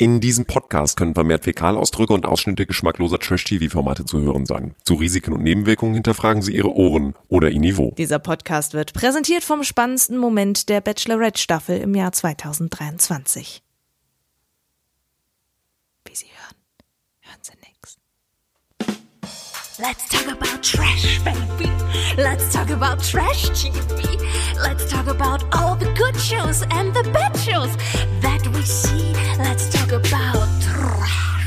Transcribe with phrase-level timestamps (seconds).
[0.00, 4.76] In diesem Podcast können vermehrt Fäkalausdrücke und Ausschnitte geschmackloser Trash-TV-Formate zu hören sein.
[4.84, 7.92] Zu Risiken und Nebenwirkungen hinterfragen Sie Ihre Ohren oder Ihr Niveau.
[7.98, 13.60] Dieser Podcast wird präsentiert vom spannendsten Moment der Bachelorette-Staffel im Jahr 2023.
[16.04, 16.56] Wie Sie hören,
[17.22, 17.98] hören Sie nix.
[19.80, 21.72] Let's talk about trash, baby.
[22.16, 24.18] Let's talk about trash TV.
[24.62, 27.76] Let's talk about all the good shows and the bad shows
[28.22, 29.12] that we see.
[29.38, 31.44] Let's trash.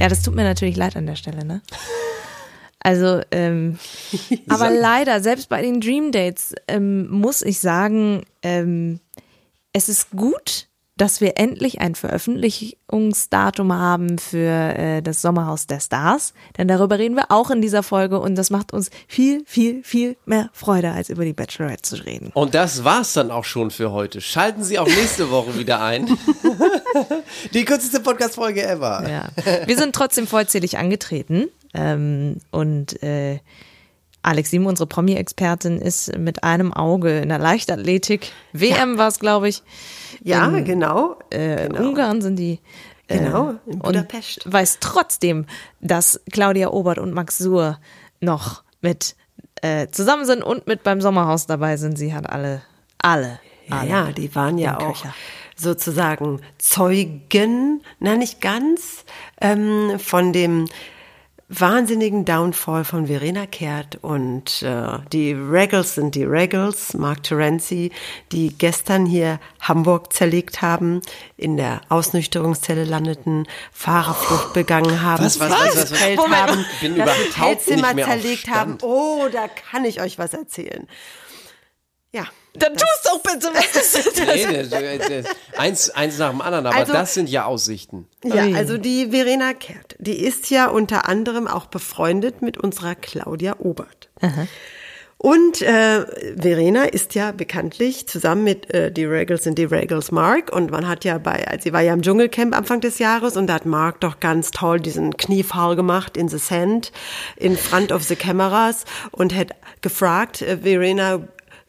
[0.00, 1.62] Ja, das tut mir natürlich leid an der Stelle, ne?
[2.86, 3.78] Also, ähm,
[4.46, 9.00] aber leider, selbst bei den Dream Dates ähm, muss ich sagen, ähm,
[9.72, 16.34] es ist gut, dass wir endlich ein Veröffentlichungsdatum haben für äh, das Sommerhaus der Stars.
[16.56, 20.16] Denn darüber reden wir auch in dieser Folge und das macht uns viel, viel, viel
[20.24, 22.30] mehr Freude, als über die Bachelorette zu reden.
[22.34, 24.20] Und das war's dann auch schon für heute.
[24.20, 26.06] Schalten Sie auch nächste Woche wieder ein.
[27.52, 29.04] Die kürzeste Podcast-Folge ever.
[29.08, 29.28] Ja.
[29.66, 31.48] Wir sind trotzdem vollzählig angetreten.
[31.74, 33.40] Ähm, und äh,
[34.24, 38.32] Alex Sieben, unsere Promi-Expertin, ist mit einem Auge in der Leichtathletik.
[38.52, 39.62] WM war es, glaube ich.
[40.22, 41.16] Ja, In, genau.
[41.30, 41.88] Äh, genau.
[41.88, 42.60] Ungarn sind die.
[43.08, 44.46] äh, Genau, in Budapest.
[44.46, 45.46] Und weiß trotzdem,
[45.80, 47.78] dass Claudia Obert und Max Suhr
[48.20, 49.14] noch mit
[49.62, 51.98] äh, zusammen sind und mit beim Sommerhaus dabei sind.
[51.98, 52.62] Sie hat alle,
[52.98, 53.88] alle, Ja, alle.
[53.90, 55.14] ja, die waren ja auch Köcher.
[55.56, 59.04] sozusagen Zeugen, na nicht ganz,
[59.40, 60.66] ähm, von dem
[61.60, 67.92] wahnsinnigen Downfall von Verena Kehrt und äh, die Regals sind die Regals, Mark Terenzi,
[68.32, 71.00] die gestern hier Hamburg zerlegt haben,
[71.36, 76.16] in der Ausnüchterungszelle landeten, Fahrerflucht begangen haben, Was, was, was, was, was?
[76.16, 76.36] Moment.
[76.36, 76.64] haben,
[76.96, 78.78] das Hotelzimmer zerlegt haben.
[78.82, 80.86] Oh, da kann ich euch was erzählen.
[82.56, 83.92] Dann tust doch bitte was.
[84.14, 88.06] Das- das- eins, eins nach dem anderen, aber Also- das sind ja Aussichten.
[88.24, 93.56] Ja, also die Verena Kehrt, die ist ja unter anderem auch befreundet mit unserer Claudia
[93.58, 94.08] Obert.
[95.16, 96.04] Und äh,
[96.38, 100.86] Verena ist ja bekanntlich zusammen mit äh, die Regals und die Regals Mark und man
[100.86, 103.64] hat ja bei, also sie war ja im Dschungelcamp Anfang des Jahres und da hat
[103.64, 106.92] Mark doch ganz toll diesen Kniefoul gemacht in the sand,
[107.36, 111.20] in front of the cameras und hat gefragt, äh, Verena,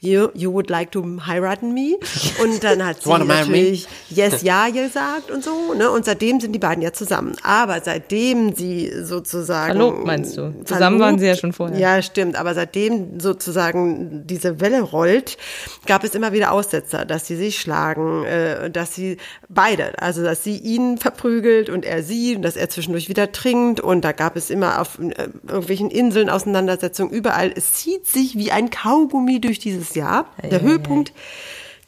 [0.05, 1.97] you, you would like to heiraten me?
[2.41, 3.57] Und dann hat sie Wanna marry me?
[3.57, 5.89] natürlich yes, ja gesagt und so, ne?
[5.89, 7.35] Und seitdem sind die beiden ja zusammen.
[7.43, 9.73] Aber seitdem sie sozusagen.
[9.73, 10.53] Verlobt, meinst du?
[10.63, 11.77] Zusammen waren sie ja schon vorher.
[11.77, 12.35] Ja, stimmt.
[12.35, 15.37] Aber seitdem sozusagen diese Welle rollt,
[15.85, 19.17] gab es immer wieder Aussetzer, dass sie sich schlagen, äh, dass sie
[19.49, 23.79] beide, also dass sie ihn verprügelt und er sie, und dass er zwischendurch wieder trinkt.
[23.79, 27.51] Und da gab es immer auf äh, irgendwelchen Inseln Auseinandersetzungen überall.
[27.55, 30.25] Es zieht sich wie ein Kaugummi durch dieses Jahr.
[30.43, 31.11] Der Höhepunkt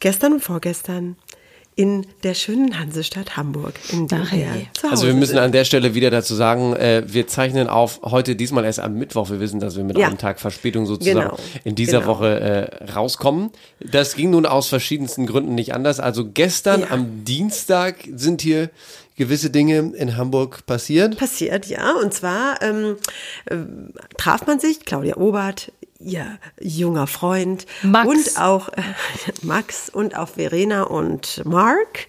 [0.00, 1.16] gestern und vorgestern
[1.74, 4.32] in der schönen Hansestadt Hamburg, in Ach,
[4.72, 8.34] zu Also wir müssen an der Stelle wieder dazu sagen, äh, wir zeichnen auf heute
[8.34, 9.30] diesmal erst am Mittwoch.
[9.30, 10.08] Wir wissen, dass wir mit Ja.
[10.08, 11.38] einem Tag Verspätung sozusagen Genau.
[11.62, 12.10] in dieser Genau.
[12.10, 12.40] Woche
[12.80, 13.50] äh, rauskommen.
[13.78, 16.00] Das ging nun aus verschiedensten Gründen nicht anders.
[16.00, 16.86] Also gestern Ja.
[16.90, 18.70] am Dienstag sind hier
[19.14, 21.16] gewisse Dinge in Hamburg passiert.
[21.16, 21.92] passiert, ja.
[21.92, 22.96] Und zwar ähm,
[23.46, 23.54] äh,
[24.16, 25.70] traf man sich, Claudia Obert,
[26.00, 28.08] ihr junger Freund Max.
[28.08, 28.82] und auch äh,
[29.42, 32.06] Max und auch Verena und Mark.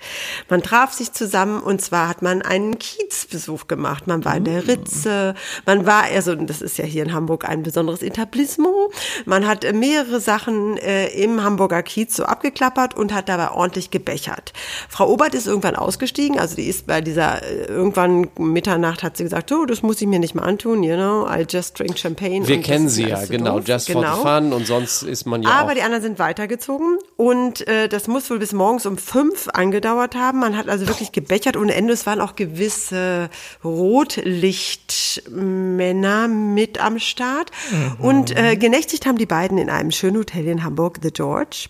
[0.48, 4.06] Man traf sich zusammen und zwar hat man einen Kiezbesuch gemacht.
[4.06, 5.34] Man war in der Ritze,
[5.66, 8.92] man war, also das ist ja hier in Hamburg ein besonderes Etablissement.
[9.26, 14.54] Man hat mehrere Sachen äh, im Hamburger Kiez so abgeklappert und hat dabei ordentlich gebechert.
[14.88, 19.24] Frau Obert ist irgendwann ausgestiegen, also die ist bei dieser, äh, irgendwann Mitternacht hat sie
[19.24, 22.48] gesagt, oh, das muss ich mir nicht mal antun, you know, I'll just drink champagne.
[22.48, 23.79] Wir und kennen sie ja, genau, doof.
[23.88, 26.98] Just for the fun und sonst ist man ja Aber auch die anderen sind weitergezogen
[27.16, 30.40] und äh, das muss wohl bis morgens um fünf angedauert haben.
[30.40, 31.94] Man hat also wirklich gebechert ohne Ende.
[31.94, 33.30] Es waren auch gewisse
[33.64, 37.52] Rotlichtmänner mit am Start.
[38.00, 41.68] Und äh, genächtigt haben die beiden in einem schönen Hotel in Hamburg, The George.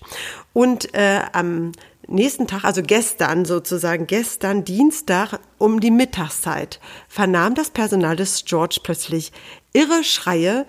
[0.54, 1.72] Und äh, am
[2.08, 8.80] nächsten Tag, also gestern sozusagen, gestern Dienstag um die Mittagszeit, vernahm das Personal des George
[8.84, 9.32] plötzlich
[9.74, 10.66] irre Schreie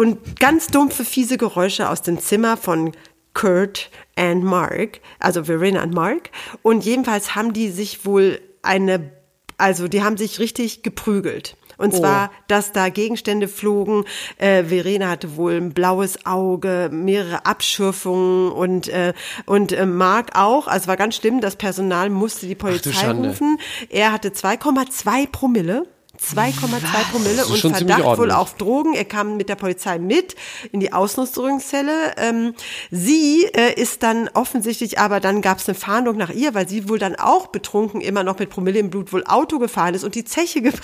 [0.00, 2.92] und ganz dumpfe, fiese Geräusche aus dem Zimmer von
[3.34, 6.30] Kurt and Mark, also Verena und Mark.
[6.62, 9.10] Und jedenfalls haben die sich wohl eine,
[9.58, 11.54] also die haben sich richtig geprügelt.
[11.76, 14.04] Und zwar, dass da Gegenstände flogen.
[14.38, 19.12] Äh, Verena hatte wohl ein blaues Auge, mehrere Abschürfungen und äh,
[19.44, 20.66] und äh, Mark auch.
[20.66, 21.42] Also es war ganz schlimm.
[21.42, 23.30] Das Personal musste die Polizei Schande.
[23.30, 23.58] rufen.
[23.90, 25.86] Er hatte 2,2 Promille.
[26.22, 28.94] 2,2 Promille und Verdacht wohl auf Drogen.
[28.94, 30.36] Er kam mit der Polizei mit
[30.70, 32.14] in die Ausnutzungszelle.
[32.18, 32.54] Ähm,
[32.90, 36.88] sie äh, ist dann offensichtlich, aber dann gab es eine Fahndung nach ihr, weil sie
[36.88, 40.14] wohl dann auch betrunken immer noch mit Promille im Blut wohl Auto gefahren ist und
[40.14, 40.80] die Zeche gepr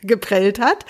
[0.02, 0.84] geprellt hat.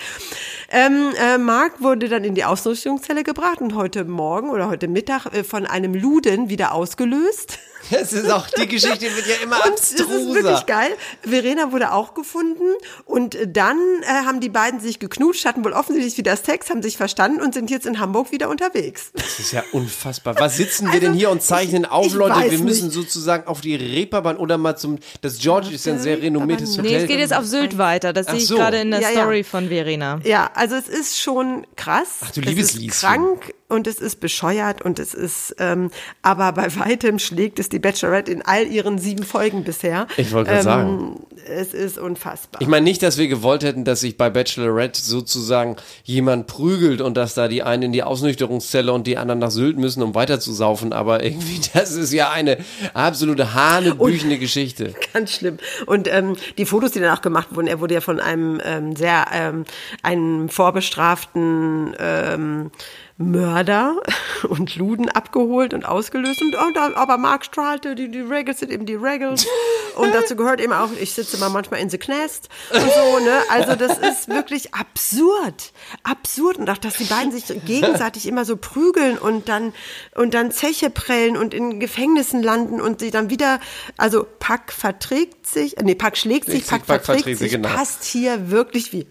[0.69, 5.25] Ähm, äh, Mark wurde dann in die Ausnutzungszelle gebracht und heute Morgen oder heute Mittag
[5.33, 7.59] äh, von einem Luden wieder ausgelöst.
[7.89, 10.63] Das ist auch, die Geschichte wird ja immer Und das ist wirklich abstruser.
[10.67, 10.91] geil.
[11.23, 12.61] Verena wurde auch gefunden
[13.05, 16.95] und dann äh, haben die beiden sich geknutscht, hatten wohl offensichtlich wieder Sex, haben sich
[16.95, 19.09] verstanden und sind jetzt in Hamburg wieder unterwegs.
[19.15, 20.35] Das ist ja unfassbar.
[20.39, 22.51] Was sitzen wir denn hier und zeichnen ich- auf, ich Leute?
[22.51, 22.93] Wir müssen nicht.
[22.93, 26.85] sozusagen auf die Reeperbahn oder mal zum, das George ist ja ein sehr renommiertes Reeperbahn.
[26.85, 27.01] Nee, Hotel.
[27.03, 28.13] es geht jetzt auf Sylt weiter.
[28.13, 28.57] Das Ach sehe ich so.
[28.57, 29.21] gerade in der Ja, ja.
[29.21, 30.19] Story von Verena.
[30.23, 32.19] Ja, also es ist schon krass.
[32.21, 32.99] Ach, du es liebes ist Lieschen.
[32.99, 35.89] krank und es ist bescheuert und es ist, ähm,
[36.21, 40.07] aber bei weitem schlägt es die Bachelorette in all ihren sieben Folgen bisher.
[40.17, 41.25] Ich wollte gerade sagen.
[41.47, 42.61] Es ist unfassbar.
[42.61, 47.17] Ich meine nicht, dass wir gewollt hätten, dass sich bei Bachelorette sozusagen jemand prügelt und
[47.17, 50.39] dass da die einen in die Ausnüchterungszelle und die anderen nach Sylt müssen, um weiter
[50.39, 50.93] zu saufen.
[50.93, 52.57] Aber irgendwie, das ist ja eine
[52.93, 54.93] absolute hanebüchene Geschichte.
[55.13, 55.57] Ganz schlimm.
[55.87, 59.25] Und ähm, die Fotos, die danach gemacht wurden, er wurde ja von einem ähm, sehr,
[59.33, 59.65] ähm,
[60.03, 62.71] einem vorbestraften ähm,
[63.21, 64.01] Mörder
[64.49, 66.41] und Luden abgeholt und ausgelöst.
[66.41, 69.45] Und da, aber Mark strahlte, die, die Regels sind eben die Regels.
[69.95, 73.41] Und dazu gehört eben auch, ich sitze mal manchmal in the Knast und so, ne?
[73.49, 75.73] Also das ist wirklich absurd.
[76.03, 76.57] Absurd.
[76.57, 79.73] Und auch, dass die beiden sich gegenseitig immer so prügeln und dann,
[80.15, 83.59] und dann Zeche prellen und in Gefängnissen landen und sie dann wieder,
[83.97, 87.61] also Pack verträgt sich, äh, nee, Pack schlägt sich, Pack, Pack verträgt verträgt sich, sich,
[87.61, 87.69] genau.
[87.69, 89.07] passt hier wirklich wie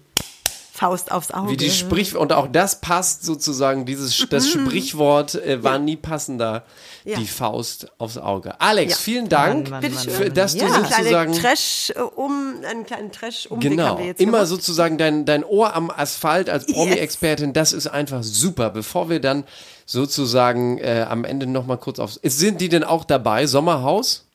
[0.81, 1.51] Faust aufs Auge.
[1.51, 6.63] Wie die Sprich und auch das passt sozusagen, dieses das Sprichwort äh, war nie passender,
[7.05, 7.19] Ja.
[7.19, 8.59] die Faust aufs Auge.
[8.59, 8.97] Alex, Ja.
[8.97, 10.13] vielen Dank, Mann, Mann, Bitte Mann, schön.
[10.13, 13.97] für, dass ja, du eine kleine sozusagen Trash, äh, um, einen kleinen Trash-Umweg haben Genau,
[13.99, 14.47] wir jetzt immer gemacht.
[14.47, 18.71] sozusagen dein, dein Ohr am Asphalt als Promi-Expertin, das ist einfach super.
[18.71, 19.43] Bevor wir dann
[19.85, 22.19] sozusagen äh, am Ende nochmal kurz aufs...
[22.23, 24.25] Sind die denn auch dabei, Sommerhaus?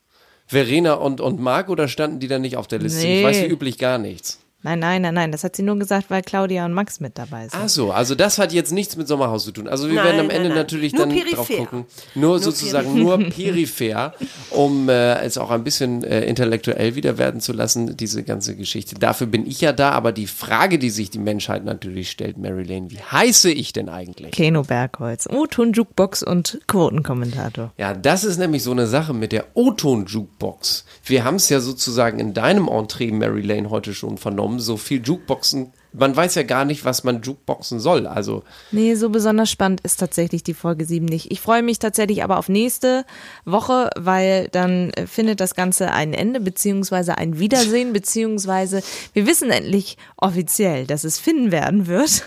[0.46, 3.00] Verena und, und Marc oder standen die dann nicht auf der Liste?
[3.00, 3.25] Ich Nee.
[3.25, 4.38] weiß wie üblich gar nichts.
[4.62, 5.31] Nein, nein, nein, nein.
[5.32, 7.61] Das hat sie nur gesagt, weil Claudia und Max mit dabei sind.
[7.62, 9.69] Ach so, also das hat jetzt nichts mit Sommerhaus zu tun.
[9.69, 10.58] Also wir Nein, werden am nein, Ende nein.
[10.58, 11.37] natürlich Nur dann peripher.
[11.37, 11.85] drauf gucken.
[12.14, 14.14] Nur, sozusagen nur peripher,
[14.50, 18.97] um äh, es auch ein bisschen äh, intellektuell wieder werden zu lassen, diese ganze Geschichte.
[18.97, 22.64] Dafür bin ich ja da, aber die Frage, die sich die Menschheit natürlich stellt, Mary
[22.64, 24.32] Lane, wie heiße ich denn eigentlich?
[24.32, 27.73] Keno Bergholz, O-Ton Jukebox und Quotenkommentator.
[27.79, 30.87] Ja, das ist nämlich so eine Sache mit der O-Ton-Jukebox.
[31.05, 34.45] Wir haben es ja sozusagen in deinem Entree, Mary Lane, heute schon vernommen.
[34.58, 38.06] So viel Jukeboxen, man weiß ja gar nicht, was man Jukeboxen soll.
[38.06, 41.31] Also Nee, so besonders spannend ist tatsächlich die Folge 7 nicht.
[41.32, 43.04] Ich freue mich tatsächlich aber auf nächste
[43.46, 48.82] Woche, weil dann äh, findet das Ganze ein Ende, beziehungsweise ein Wiedersehen, beziehungsweise
[49.14, 52.25] wir wissen endlich offiziell, dass es Finn werden wird.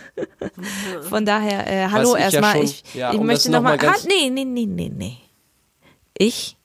[1.10, 2.54] Von daher, äh, hallo ja erstmal.
[2.56, 3.94] schon- ich ja, ich um möchte das noch mal nochmal.
[3.94, 5.18] ganz- Nee, nee, nee, nee, nee.
[6.18, 6.58] Ich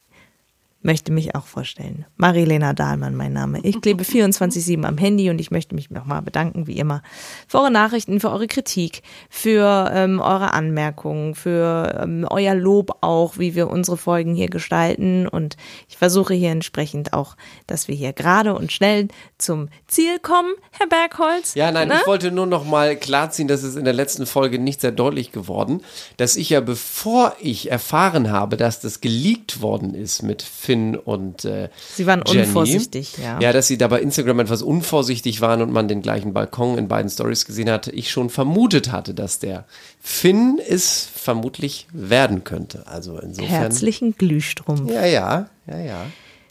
[0.84, 2.04] möchte mich auch vorstellen.
[2.16, 3.60] Marilena Dahlmann, mein Name.
[3.62, 7.02] Ich klebe 24-7 am Handy und ich möchte mich nochmal bedanken, wie immer,
[7.48, 13.38] für eure Nachrichten, für eure Kritik, für ähm, eure Anmerkungen, für ähm, euer Lob auch,
[13.38, 15.26] wie wir unsere Folgen hier gestalten.
[15.26, 15.56] Und
[15.88, 17.36] ich versuche hier entsprechend auch,
[17.66, 19.08] dass wir hier gerade und schnell
[19.38, 21.54] zum Ziel kommen, Herr Bergholz.
[21.54, 21.98] Ja, nein, Ne?
[22.00, 25.32] ich wollte nur noch mal klarziehen, das ist in der letzten Folge nicht sehr deutlich
[25.32, 25.82] geworden,
[26.16, 30.42] dass ich ja, bevor ich erfahren habe, dass das geleakt worden ist mit
[30.74, 33.38] Finn und äh, Sie waren Jenny, unvorsichtig, ja.
[33.40, 36.88] Ja, dass sie da bei Instagram etwas unvorsichtig waren und man den gleichen Balkon in
[36.88, 39.64] beiden Stories gesehen hatte, ich schon vermutet hatte, dass der
[40.00, 42.86] Finn es vermutlich werden könnte.
[42.86, 43.48] Also insofern.
[43.48, 44.90] Herzlichen Glühstrumpf.
[44.90, 46.06] Ja, ja, ja, ja.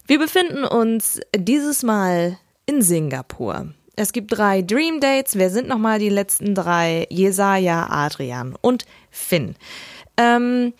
[0.08, 3.68] Wir befinden uns dieses Mal in Singapur.
[3.96, 5.36] Es gibt drei Dream Dates.
[5.36, 7.08] Wer sind nochmal die letzten drei?
[7.10, 9.56] Jesaja, Adrian und Finn.
[10.18, 10.74] Ähm,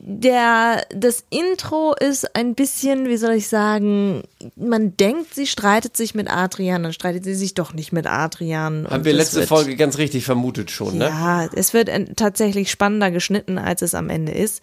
[0.00, 4.22] der, das Intro ist ein bisschen, wie soll ich sagen,
[4.56, 8.86] man denkt, sie streitet sich mit Adrian, dann streitet sie sich doch nicht mit Adrian.
[8.88, 11.06] Haben wir letzte wird- Folge ganz richtig vermutet schon, ne?
[11.06, 14.62] ja, es wird tatsächlich spannender geschnitten, als es am Ende ist.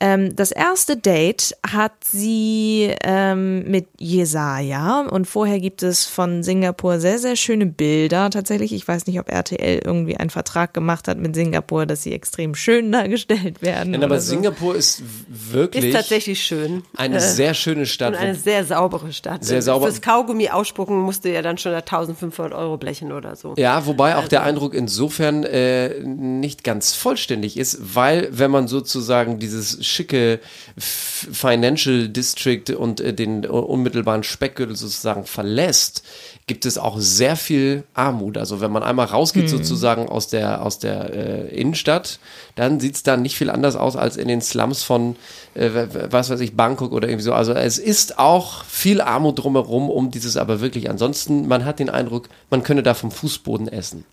[0.00, 7.00] Ähm, das erste Date hat sie ähm, mit Jesaja und vorher gibt es von Singapur
[7.00, 8.30] sehr, sehr schöne Bilder.
[8.30, 12.12] Tatsächlich, ich weiß nicht, ob RTL irgendwie einen Vertrag gemacht hat mit Singapur, dass sie
[12.12, 13.94] extrem schön dargestellt werden.
[13.94, 14.30] Ja, aber so.
[14.30, 16.82] Singapur Singapur ist wirklich Ist tatsächlich schön.
[16.96, 18.14] eine Äh, sehr schöne Stadt.
[18.14, 19.44] Und eine sehr saubere Stadt.
[19.44, 19.86] Sehr sauber.
[19.86, 23.54] Fürs Kaugummi ausspucken musst du ja dann schon 1500 Euro blechen oder so.
[23.56, 28.68] Ja, wobei auch Also der Eindruck insofern äh, nicht ganz vollständig ist, weil wenn man
[28.68, 30.40] sozusagen dieses schicke
[30.76, 36.02] Financial District und äh, den äh, unmittelbaren Speckgürtel sozusagen verlässt,
[36.48, 38.36] gibt es auch sehr viel Armut.
[38.36, 42.18] Also wenn man einmal rausgeht sozusagen aus der aus der äh, Innenstadt,
[42.56, 45.14] dann sieht's da nicht viel anders aus als in den Slums von
[45.54, 45.70] äh,
[46.10, 47.32] was weiß ich Bangkok oder irgendwie so.
[47.32, 50.90] Also es ist auch viel Armut drumherum um dieses aber wirklich.
[50.90, 54.04] Ansonsten man hat den Eindruck, man könne da vom Fußboden essen.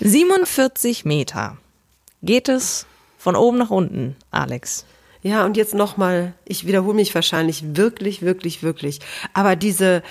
[0.00, 1.56] 47 Meter
[2.22, 2.86] geht es
[3.18, 4.84] von oben nach unten, Alex.
[5.22, 9.00] Ja, und jetzt nochmal, ich wiederhole mich wahrscheinlich wirklich, wirklich, wirklich.
[9.34, 10.02] Aber diese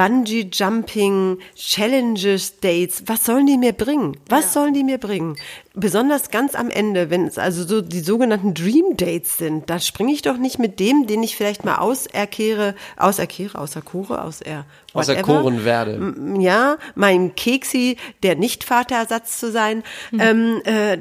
[0.00, 4.16] Bungee Jumping Challenges Dates, was sollen die mir bringen?
[4.30, 5.36] Was sollen die mir bringen?
[5.74, 10.14] Besonders ganz am Ende, wenn es also so die sogenannten Dream Dates sind, da springe
[10.14, 14.64] ich doch nicht mit dem, den ich vielleicht mal auserkehre, auserkehre, auserkore, auser,
[14.94, 15.20] whatever.
[15.20, 16.14] Koren werde.
[16.38, 19.82] ja, mein Keksi, der nicht Vaterersatz zu sein,
[20.18, 20.96] ähm, äh,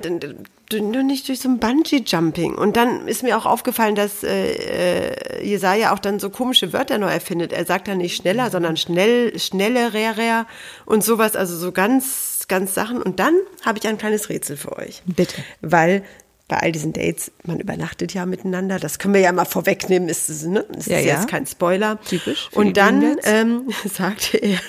[0.74, 2.56] nur nicht durch so ein Bungee-Jumping.
[2.56, 6.98] Und dann ist mir auch aufgefallen, dass äh, äh, Jesaja auch dann so komische Wörter
[6.98, 7.54] neu erfindet.
[7.54, 10.46] Er sagt dann nicht schneller, sondern schnell, schnellerer
[10.86, 13.02] und sowas, also so ganz, ganz Sachen.
[13.02, 13.36] Und dann
[13.66, 15.02] habe ich ein kleines Rätsel für euch.
[15.06, 15.36] Bitte.
[15.62, 16.04] Weil
[16.50, 20.30] bei all diesen Dates, man übernachtet ja miteinander, das können wir ja mal vorwegnehmen, ist,
[20.30, 20.66] es, ne?
[20.76, 21.14] ist Ja, ja, ja.
[21.14, 22.02] jetzt kein Spoiler.
[22.02, 24.60] Typisch Und dann ähm, sagte er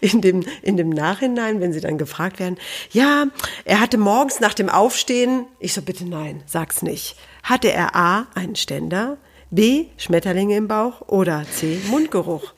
[0.00, 2.56] in dem, in dem Nachhinein, wenn sie dann gefragt werden,
[2.92, 3.26] ja,
[3.64, 8.28] er hatte morgens nach dem Aufstehen, ich so, bitte nein, sag's nicht, hatte er A,
[8.34, 9.18] einen Ständer,
[9.50, 12.54] B, Schmetterlinge im Bauch oder C, Mundgeruch.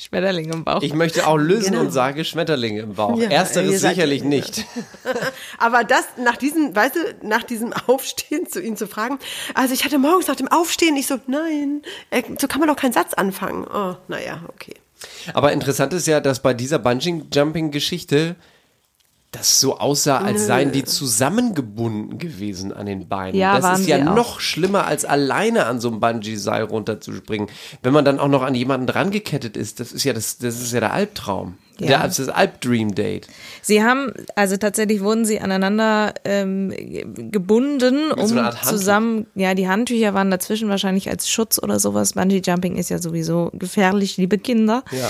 [0.00, 0.80] Schmetterling im Bauch.
[0.80, 1.80] Ich möchte auch lösen Genau.
[1.80, 3.18] und sage Schmetterlinge im Bauch.
[3.18, 4.64] Ja, Ersteres sicherlich nicht.
[5.58, 9.18] Aber das nach diesem, weißt du, nach diesem Aufstehen zu ihm zu fragen,
[9.54, 12.76] also ich hatte morgens nach dem Aufstehen, ich so, nein, äh, so kann man doch
[12.76, 13.66] keinen Satz anfangen.
[13.66, 14.74] Oh, naja, okay.
[15.34, 18.36] Aber interessant ist ja, dass bei dieser Bungee-Jumping-Geschichte
[19.30, 23.38] das so aussah, als seien die zusammengebunden gewesen an den Beinen.
[23.38, 27.48] Ja, das ist ja noch schlimmer, als alleine an so einem Bungee-Seil runterzuspringen.
[27.82, 30.60] Wenn man dann auch noch an jemanden dran gekettet ist, das ist ja das, das
[30.60, 31.58] ist ja der Albtraum.
[31.80, 31.86] Ja.
[31.86, 33.28] Der, das ist das Alp-Dream-Date.
[33.62, 38.62] Sie haben, also tatsächlich wurden sie aneinander ähm, ge- gebunden, so um Handtuch.
[38.62, 42.14] zusammen, ja, die Handtücher waren dazwischen wahrscheinlich als Schutz oder sowas.
[42.14, 44.82] Bungee Jumping ist ja sowieso gefährlich, liebe Kinder.
[44.90, 45.08] Ja.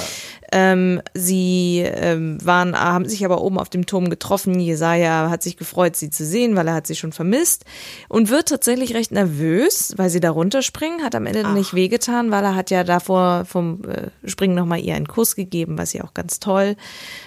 [0.50, 4.59] Ähm, sie ähm, waren, haben sich aber oben auf dem Turm getroffen.
[4.59, 7.64] Jesaja hat sich gefreut, sie zu sehen, weil er hat sie schon vermisst
[8.09, 11.05] und wird tatsächlich recht nervös, weil sie da runterspringen.
[11.05, 14.95] Hat am Ende nicht wehgetan, weil er hat ja davor vom äh, Springen nochmal ihr
[14.95, 16.76] einen Kuss gegeben, was sie auch ganz toll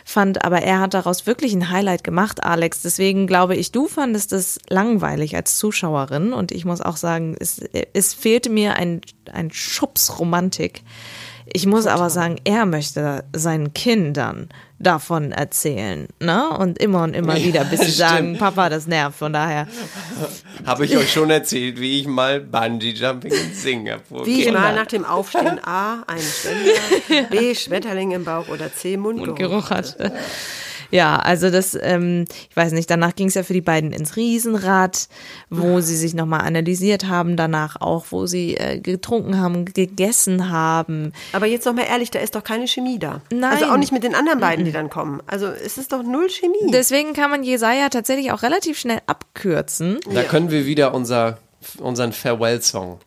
[0.04, 0.44] fand.
[0.44, 2.82] Aber er hat daraus wirklich ein Highlight gemacht, Alex.
[2.82, 7.62] Deswegen glaube ich, du fandest es langweilig als Zuschauerin und ich muss auch sagen, es,
[7.94, 9.02] es fehlte mir ein,
[9.32, 10.84] ein Schubs Romantik.
[11.54, 16.50] Ich muss aber sagen, er möchte seinen Kindern davon erzählen, ne?
[16.58, 19.18] Und immer und immer wieder, bis sie sagen, Papa, das nervt.
[19.18, 19.68] Von daher,
[20.66, 24.60] Habe ich euch schon erzählt, wie ich mal Bungee-Jumping in Singapur Wie Kinder.
[24.60, 29.36] mal nach dem Aufstehen A, ein Ständer, B, Schmetterling im Bauch oder C, Mundgeruch.
[29.36, 29.96] Geruch hat.
[30.92, 34.16] Ja, also das, ähm, ich weiß nicht, danach ging es ja für die beiden ins
[34.16, 35.08] Riesenrad,
[35.50, 41.14] wo sie sich nochmal analysiert haben, danach auch, wo sie äh, getrunken haben, gegessen haben.
[41.34, 43.22] Aber jetzt noch mal ehrlich, da ist doch keine Chemie da.
[43.32, 43.54] Nein.
[43.54, 45.22] Also auch nicht mit den anderen beiden, die dann kommen.
[45.28, 46.72] Also es ist doch null Chemie.
[46.72, 50.00] Deswegen kann man Jesaja tatsächlich auch relativ schnell abkürzen.
[50.14, 51.38] Da können wir wieder unser,
[51.80, 53.00] unseren Farewell-Song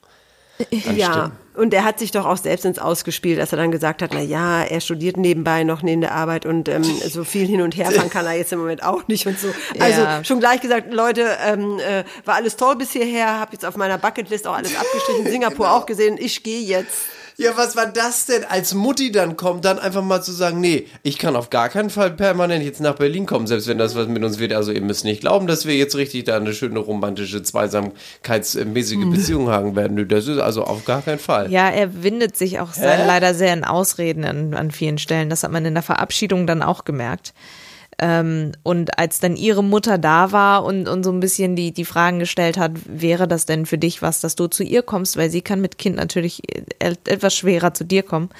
[0.70, 1.43] ja, anstimmen.
[1.54, 4.20] Und er hat sich doch auch selbst ins Ausgespielt, dass er dann gesagt hat, na
[4.20, 7.90] ja, er studiert nebenbei noch neben der Arbeit und ähm, so viel hin und her
[7.90, 9.48] fahren kann er jetzt im Moment auch nicht und so.
[9.78, 10.24] Also Ja.
[10.24, 13.98] schon gleich gesagt, Leute, ähm, äh, war alles toll bis hierher, habe jetzt auf meiner
[13.98, 17.06] Bucketlist auch alles abgestrichen, Singapur auch gesehen, ich gehe jetzt.
[17.36, 18.44] Ja, was war das denn?
[18.44, 21.90] Als Mutti dann kommt, dann einfach mal zu sagen, nee, ich kann auf gar keinen
[21.90, 24.52] Fall permanent jetzt nach Berlin kommen, selbst wenn das was mit uns wird.
[24.52, 29.50] Also ihr müsst nicht glauben, dass wir jetzt richtig da eine schöne romantische, zweisamkeitsmäßige Beziehung
[29.50, 29.94] haben werden.
[29.94, 31.50] Nö, Das ist also auf gar keinen Fall.
[31.50, 35.28] Ja, er windet sich auch sehr, leider sehr in Ausreden an, an vielen Stellen.
[35.28, 37.34] Das hat man in der Verabschiedung dann auch gemerkt.
[37.98, 41.84] Ähm, und als dann ihre Mutter da war und, und so ein bisschen die, die
[41.84, 45.30] Fragen gestellt hat, wäre das denn für dich was, dass du zu ihr kommst, weil
[45.30, 48.30] sie kann mit Kind natürlich e- etwas schwerer zu dir kommen.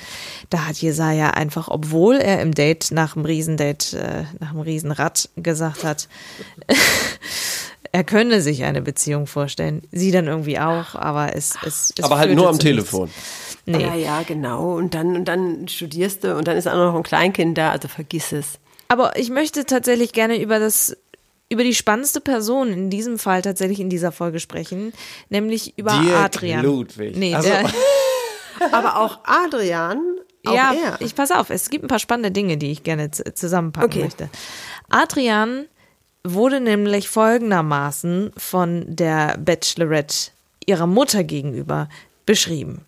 [0.50, 5.28] Da hat Jesaja einfach, obwohl er im Date nach dem Riesendate, äh, nach dem Riesenrad
[5.37, 6.08] gesagt hat,
[7.92, 9.82] er könne sich eine Beziehung vorstellen.
[9.92, 12.64] Sie dann irgendwie auch, aber es, es Aber halt nur am nichts.
[12.64, 13.11] Telefon.
[13.66, 13.82] Nee.
[13.82, 14.75] Ja, ja, genau.
[14.75, 17.88] Und dann, und dann studierst du und dann ist auch noch ein Kleinkind da, also
[17.88, 18.58] vergiss es.
[18.88, 20.97] Aber ich möchte tatsächlich gerne über das
[21.50, 24.93] über die spannendste Person in diesem Fall tatsächlich in dieser Folge sprechen,
[25.29, 26.64] nämlich über Dirk Adrian.
[26.64, 27.17] Ludwig.
[27.17, 27.71] Nee, Also- der,
[28.73, 30.00] Aber auch Adrian,
[30.47, 31.00] auch ja, er.
[31.00, 34.03] ich pass auf, es gibt ein paar spannende Dinge, die ich gerne zusammenpacken Okay.
[34.05, 34.31] möchte.
[34.91, 35.67] Adrian
[36.25, 40.31] wurde nämlich folgendermaßen von der Bachelorette
[40.67, 41.88] ihrer Mutter gegenüber
[42.26, 42.85] beschrieben.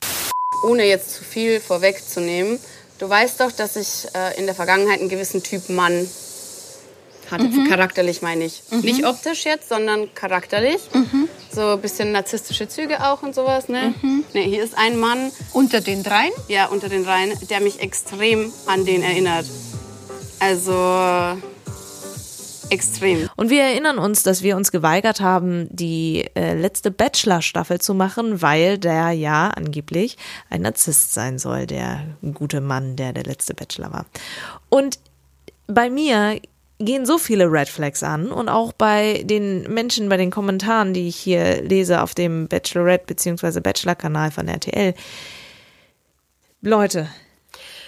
[0.65, 2.59] ohne jetzt zu viel vorwegzunehmen,
[2.99, 6.09] du weißt doch, dass ich äh, in der Vergangenheit einen gewissen Typ Mann
[7.31, 7.49] hatte.
[7.69, 8.63] Charakterlich meine ich.
[8.83, 10.81] Nicht optisch jetzt, sondern charakterlich.
[11.53, 13.69] So ein bisschen narzisstische Züge auch und sowas.
[13.69, 13.95] Ne?
[14.33, 16.31] Ne, hier ist ein Mann, Unter den dreien?
[16.47, 19.47] ja, unter den Reihen, der mich extrem an den erinnert.
[20.39, 20.73] Also
[22.71, 23.29] extrem.
[23.37, 28.43] Und wir erinnern uns, dass wir uns geweigert haben, die äh, letzte Bachelor-Staffel zu machen,
[28.43, 30.17] weil der ja angeblich
[30.51, 32.05] ein Narzisst sein soll, der
[32.35, 34.07] gute Mann, der der letzte Bachelor war.
[34.69, 34.99] Und
[35.67, 36.41] bei mir
[36.79, 41.09] gehen so viele Red Flags an und auch bei den Menschen, bei den Kommentaren, die
[41.09, 43.61] ich hier lese auf dem Bachelorette bzw.
[43.61, 44.95] Bachelor-Kanal von RTL.
[46.61, 47.09] Leute,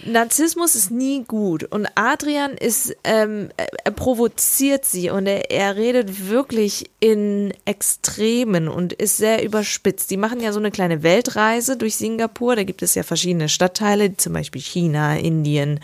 [0.05, 6.29] Narzissmus ist nie gut und Adrian ist, ähm, er provoziert sie und er, er redet
[6.29, 10.11] wirklich in Extremen und ist sehr überspitzt.
[10.11, 14.17] Die machen ja so eine kleine Weltreise durch Singapur, da gibt es ja verschiedene Stadtteile,
[14.17, 15.81] zum Beispiel China, Indien,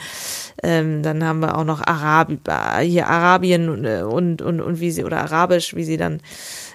[0.62, 2.38] ähm, dann haben wir auch noch Arabi
[2.82, 6.20] hier Arabien und, äh, und, und, und wie sie, oder Arabisch, wie sie dann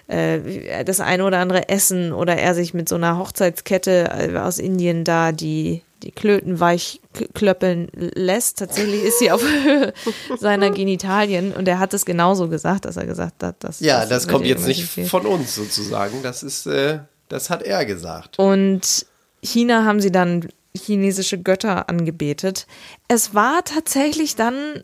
[0.08, 4.60] äh, das eine oder andere essen oder er sich mit so einer Hochzeitskette äh, aus
[4.60, 7.02] Indien da die die Klöten weich
[7.34, 8.60] klöppeln lässt.
[8.60, 9.94] Tatsächlich ist sie auf Höhe
[10.40, 14.24] seiner Genitalien und er hat es genauso gesagt, dass er gesagt hat, dass Ja, das
[14.26, 15.10] wird kommt jetzt nicht erzählt.
[15.10, 16.24] von uns sozusagen.
[16.24, 18.40] Das ist, äh, das hat er gesagt.
[18.40, 19.06] Und
[19.44, 22.68] China haben sie dann chinesische Götter angebetet.
[23.08, 24.84] Es war tatsächlich dann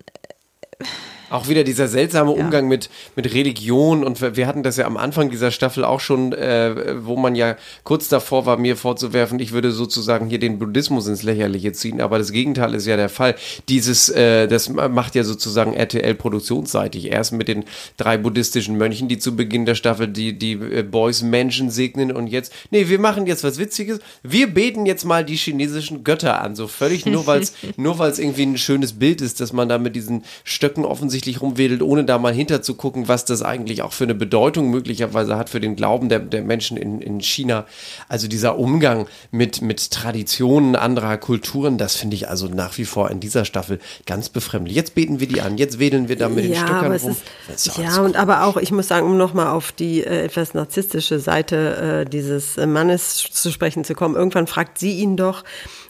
[1.29, 4.03] Auch wieder dieser seltsame Umgang mit, mit Religion.
[4.03, 7.57] Und wir hatten das ja am Anfang dieser Staffel auch schon, äh, wo man ja
[7.83, 12.19] kurz davor war, mir vorzuwerfen, ich würde sozusagen hier den Buddhismus ins Lächerliche ziehen, aber
[12.19, 13.35] das Gegenteil ist ja der Fall.
[13.69, 17.11] Dieses, äh, das macht ja sozusagen RTL produktionsseitig.
[17.11, 17.65] Erst mit den
[17.97, 22.11] drei buddhistischen Mönchen, die zu Beginn der Staffel die, die äh, Boys Menschen segnen.
[22.11, 26.41] Und jetzt, nee, wir machen jetzt was Witziges, wir beten jetzt mal die chinesischen Götter
[26.41, 29.53] an, so völlig nur weil es nur weil es irgendwie ein schönes Bild ist, dass
[29.53, 33.41] man da mit diesen Stöcken offensichtlich rumwedelt, ohne da mal hinter zu gucken, was das
[33.41, 37.21] eigentlich auch für eine Bedeutung möglicherweise hat für den Glauben der, der Menschen in, in
[37.21, 37.65] China.
[38.09, 43.09] Also dieser Umgang mit, mit Traditionen anderer Kulturen, das finde ich also nach wie vor
[43.09, 44.75] in dieser Staffel ganz befremdlich.
[44.75, 47.15] Jetzt beten wir die an, jetzt wedeln wir da mit den ja, Stöckern aber rum.
[47.47, 51.19] ist, ja, und aber auch, ich muss sagen, um nochmal auf die äh, etwas narzisstische
[51.19, 55.43] Seite äh, dieses Mannes zu sprechen zu kommen, irgendwann fragt sie ihn doch,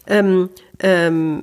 [0.08, 1.42] ähm, ähm,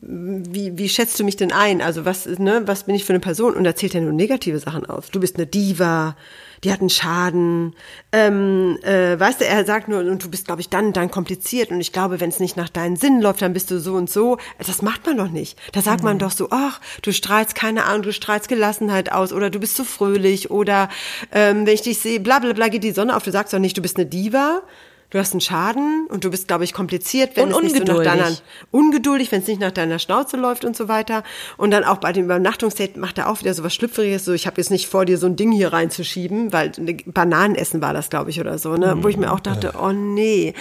[0.00, 1.82] wie, wie schätzt du mich denn ein?
[1.82, 3.54] Also was, ne, was bin ich für eine Person?
[3.54, 5.10] Und erzählt er nur negative Sachen aus.
[5.10, 6.16] Du bist eine Diva,
[6.64, 7.74] die hat einen Schaden.
[8.10, 11.70] Ähm, äh, weißt du, er sagt nur, und du bist, glaube ich, dann, dann kompliziert.
[11.70, 14.08] Und ich glaube, wenn es nicht nach deinen Sinnen läuft, dann bist du so und
[14.08, 14.38] so.
[14.58, 15.58] Das macht man doch nicht.
[15.72, 19.50] Da sagt man doch so, ach, du strahlst keine Ahnung, du strahlst Gelassenheit aus oder
[19.50, 20.88] du bist so fröhlich oder
[21.32, 23.24] ähm, wenn ich dich sehe, bla bla bla geht die Sonne auf.
[23.24, 24.62] Du sagst doch nicht, du bist eine Diva.
[25.10, 27.82] Du hast einen Schaden und du bist, glaube ich, kompliziert, wenn Und es nicht so
[27.84, 28.12] nach ungeduldig.
[28.24, 28.36] deiner
[28.72, 31.24] ungeduldig, wenn es nicht nach deiner Schnauze läuft und so weiter.
[31.56, 34.46] Und dann auch bei dem Übernachtungsdate macht er auch wieder so was Schlüpfriges, so ich
[34.46, 38.10] habe jetzt nicht vor, dir so ein Ding hier reinzuschieben, weil ne, Bananenessen war das,
[38.10, 38.98] glaube ich, oder so, ne?
[39.00, 40.52] Wo ich mir auch dachte, oh nee.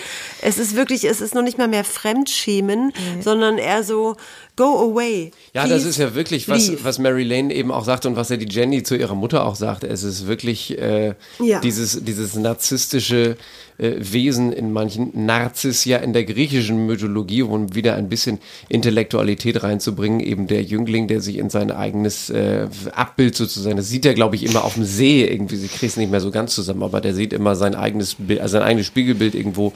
[0.42, 4.16] Es ist wirklich, es ist noch nicht mal mehr Fremdschämen, sondern eher so,
[4.56, 5.32] go away.
[5.54, 6.84] Ja, Please das ist ja wirklich, was, leave.
[6.86, 9.56] was Mary Lane eben auch sagt und was ja die Jenny zu ihrer Mutter auch
[9.56, 9.84] sagt.
[9.84, 11.60] Es ist wirklich äh, Ja.
[11.60, 13.36] dieses, dieses narzisstische
[13.78, 19.64] äh, Wesen in manchen, Narzis ja in der griechischen Mythologie, um wieder ein bisschen Intellektualität
[19.64, 24.14] reinzubringen, eben der Jüngling, der sich in sein eigenes äh, Abbild sozusagen, das sieht er,
[24.14, 26.84] glaube ich, immer auf dem See irgendwie, sie kriegt es nicht mehr so ganz zusammen,
[26.84, 29.74] aber der sieht immer sein eigenes Bild, also sein eigenes Spiegelbild irgendwo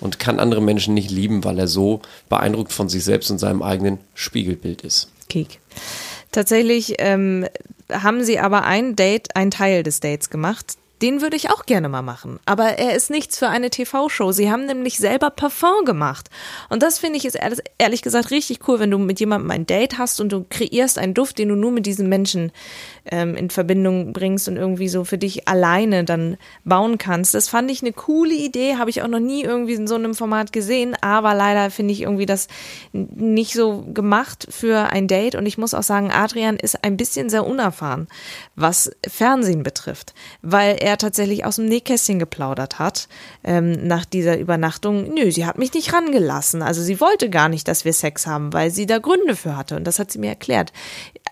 [0.00, 3.62] und kann andere Menschen nicht lieben, weil er so beeindruckt von sich selbst und seinem
[3.62, 5.10] eigenen Spiegelbild ist.
[5.28, 5.60] Kiek.
[6.32, 7.46] Tatsächlich ähm,
[7.90, 10.76] haben sie aber ein Date, ein Teil des Dates gemacht.
[11.02, 12.38] Den würde ich auch gerne mal machen.
[12.46, 14.32] Aber er ist nichts für eine TV-Show.
[14.32, 16.28] Sie haben nämlich selber Parfum gemacht.
[16.68, 17.38] Und das finde ich ist
[17.78, 21.14] ehrlich, gesagt richtig cool, wenn du mit jemandem ein Date hast und du kreierst einen
[21.14, 22.52] Duft, den du nur mit diesem Menschen
[23.10, 27.34] ähm, in Verbindung bringst und irgendwie so für dich alleine dann bauen kannst.
[27.34, 30.14] Das fand ich eine coole Idee, habe ich auch noch nie irgendwie in so einem
[30.14, 32.48] Format gesehen, aber leider finde ich irgendwie das
[32.92, 37.30] nicht so gemacht für ein Date und ich muss auch sagen, Adrian ist ein bisschen
[37.30, 38.08] sehr unerfahren,
[38.56, 43.08] was Fernsehen betrifft, weil er tatsächlich aus dem Nähkästchen geplaudert hat
[43.44, 45.14] ähm, nach dieser Übernachtung.
[45.14, 48.52] Nö, sie hat mich nicht rangelassen, also sie wollte gar nicht, dass wir Sex haben,
[48.52, 50.72] weil sie da Gründe für hatte und das hat sie mir erklärt.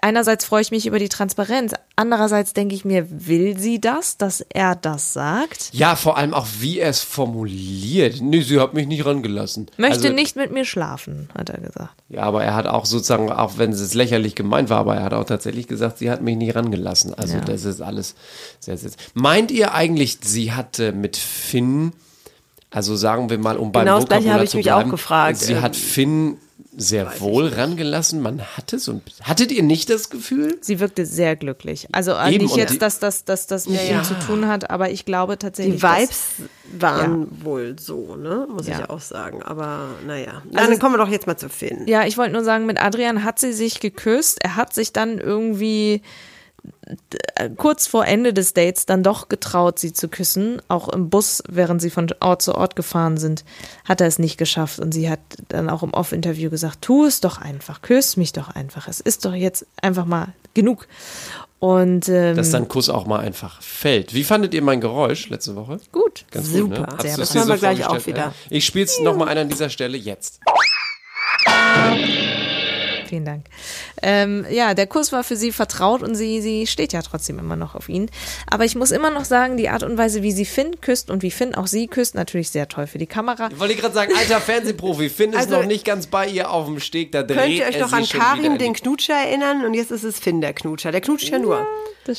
[0.00, 4.40] Einerseits freue ich mich über die Transparenz, Andererseits denke ich mir, will sie das, dass
[4.40, 5.70] er das sagt?
[5.72, 8.20] Ja, vor allem auch, wie er es formuliert.
[8.20, 9.66] Nee, sie hat mich nicht rangelassen.
[9.78, 11.90] Möchte Also- nicht mit mir schlafen, hat er gesagt.
[12.08, 15.12] Ja, aber er hat auch sozusagen, auch wenn es lächerlich gemeint war, aber er hat
[15.12, 17.14] auch tatsächlich gesagt, sie hat mich nicht rangelassen.
[17.14, 17.40] Also Ja.
[17.40, 18.14] das ist alles
[18.60, 18.92] sehr, sehr.
[19.14, 21.92] Meint ihr eigentlich, sie hatte mit Finn,
[22.70, 25.38] also sagen wir mal, um beim Genau das Gleiche Vokabular habe ich mich auch gefragt.
[25.38, 26.36] Sie Ähm, hat Finn
[26.80, 28.20] sehr wohl rangelassen.
[28.22, 30.56] Man hat es und hattet ihr nicht das Gefühl?
[30.60, 31.88] Sie wirkte sehr glücklich.
[31.92, 34.90] Also äh, Eben, nicht jetzt, dass das dass das mit ihm zu tun hat, aber
[34.90, 35.76] ich glaube tatsächlich.
[35.76, 38.46] Die Vibes dass- waren wohl so, ne?
[38.50, 38.78] Muss Ja.
[38.80, 39.42] ich auch sagen.
[39.42, 40.42] Aber naja.
[40.54, 41.86] Also- dann kommen wir doch jetzt mal zu Finn.
[41.86, 44.38] Ja, ich wollte nur sagen, mit Adrian hat sie sich geküsst.
[44.42, 46.02] Er hat sich dann irgendwie
[47.56, 50.60] kurz vor Ende des Dates dann doch getraut, sie zu küssen.
[50.68, 53.44] Auch im Bus, während sie von Ort zu Ort gefahren sind,
[53.84, 54.80] hat er es nicht geschafft.
[54.80, 58.48] Und sie hat dann auch im Off-Interview gesagt, tu es doch einfach, küss mich doch
[58.48, 58.88] einfach.
[58.88, 60.88] Es ist doch jetzt einfach mal genug.
[61.60, 64.14] Und ähm, Dass dein Kuss auch mal einfach fällt.
[64.14, 65.80] Wie fandet ihr mein Geräusch letzte Woche?
[65.90, 66.24] gut.
[66.30, 66.86] Ganz Super.
[66.86, 67.16] Gut, ne?
[67.16, 68.32] Sehr dir Machen wir gleich auch wieder.
[68.48, 70.40] Ich spiele es nochmal an dieser Stelle jetzt.
[73.08, 73.44] Vielen Dank.
[74.02, 77.56] Ähm, ja, der Kuss war für sie vertraut und sie, sie steht ja trotzdem immer
[77.56, 78.10] noch auf ihn.
[78.50, 81.22] Aber ich muss immer noch sagen, die Art und Weise, wie sie Finn küsst und
[81.22, 83.48] wie Finn auch sie küsst, natürlich sehr toll für die Kamera.
[83.50, 86.66] Ich wollte gerade sagen, alter Fernsehprofi, Finn ist Also- noch nicht ganz bei ihr auf
[86.66, 89.64] dem Steg, da dreht Könnt ihr euch noch sich an Karim, den Knutscher, erinnern?
[89.64, 90.92] Und jetzt ist es Finn, der Knutscher.
[90.92, 91.66] Der knutscht ja nur.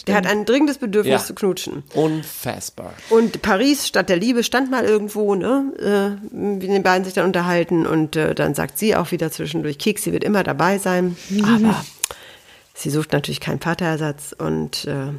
[0.07, 1.25] der hat ein dringendes Bedürfnis Ja.
[1.27, 1.83] zu knutschen.
[1.95, 2.93] Unfassbar.
[3.09, 5.73] Und Paris, Stadt der Liebe, stand mal irgendwo, ne?
[5.79, 9.77] Äh, wie die beiden sich dann unterhalten und äh, dann sagt sie auch wieder zwischendurch,
[9.77, 11.15] Keks, sie wird immer dabei sein.
[11.43, 11.83] Aber
[12.73, 15.13] sie sucht natürlich keinen Vaterersatz und äh,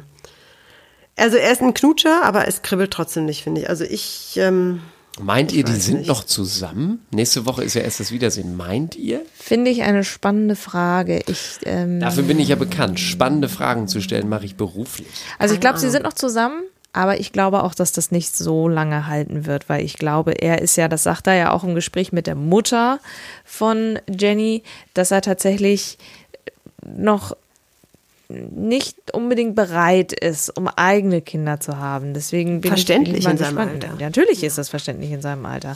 [1.17, 3.69] also er ist ein Knutscher, aber es kribbelt trotzdem nicht, finde ich.
[3.69, 4.81] Also ich, ähm,
[5.19, 6.07] Meint ihr, die sind nicht.
[6.07, 7.05] noch zusammen?
[7.11, 8.55] Nächste Woche ist ja erst das Wiedersehen.
[8.55, 9.21] Meint ihr?
[9.35, 11.21] Finde ich eine spannende Frage.
[11.27, 12.99] Ich, ähm, Dafür bin ich ja bekannt.
[12.99, 15.07] Spannende Fragen zu stellen mache ich beruflich.
[15.37, 16.63] also ich glaube, sie sind noch zusammen.
[16.93, 20.61] Aber ich glaube auch, dass das nicht so lange halten wird, weil ich glaube, er
[20.61, 22.99] ist ja, das sagt er ja auch im Gespräch mit der Mutter
[23.45, 25.97] von Jenny, dass er tatsächlich
[26.85, 27.35] noch
[28.31, 32.13] nicht unbedingt bereit ist, um eigene Kinder zu haben.
[32.13, 33.83] Deswegen bin Verständlich ich in seinem gespannt.
[33.85, 33.99] Alter.
[33.99, 35.75] Ja, natürlich ist das verständlich in seinem Alter.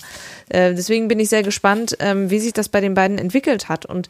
[0.49, 3.85] Äh, deswegen bin ich sehr gespannt, ähm, wie sich das bei den beiden entwickelt hat.
[3.85, 4.07] Und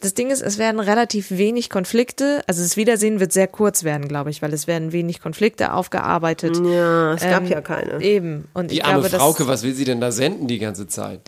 [0.00, 2.42] das Ding ist, es werden relativ wenig Konflikte.
[2.46, 6.56] Also das Wiedersehen wird sehr kurz werden, glaube ich, weil es werden wenig Konflikte aufgearbeitet.
[6.64, 8.00] ja, es gab Ähm, ja keine.
[8.02, 8.48] Eben.
[8.54, 10.86] Und Die ich arme glaube, Frauke, das, was will sie denn da senden die ganze
[10.86, 11.20] Zeit?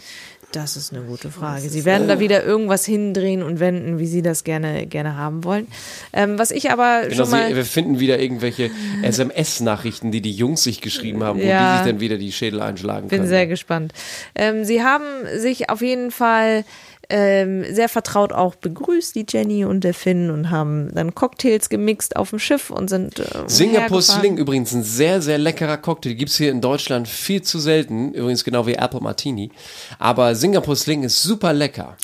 [0.53, 1.69] Das ist eine gute Frage.
[1.69, 5.67] Sie werden da wieder irgendwas hindrehen und wenden, wie sie das gerne, gerne haben wollen.
[6.13, 7.49] Ähm, was ich aber Genau, schon mal.
[7.49, 8.71] sie, wir finden wieder irgendwelche
[9.03, 11.73] SMS-Nachrichten, die die Jungs sich geschrieben haben, wo Ja.
[11.73, 13.29] die sich dann wieder die Schädel einschlagen Bin können.
[13.29, 13.93] sehr gespannt.
[14.35, 15.05] Ähm, sie haben
[15.37, 16.65] sich auf jeden Fall
[17.11, 22.16] ähm, sehr vertraut auch begrüßt, die Jenny und der Finn, und haben dann Cocktails gemixt
[22.16, 23.18] auf dem Schiff und sind.
[23.18, 24.03] Äh, Singapore.
[24.03, 26.14] Sling übrigens ein sehr, sehr leckerer Cocktail.
[26.14, 28.12] Gibt's hier in Deutschland viel zu selten.
[28.12, 29.51] Übrigens genau wie Apple Martini.
[29.99, 31.96] Aber Singapore Sling ist super lecker.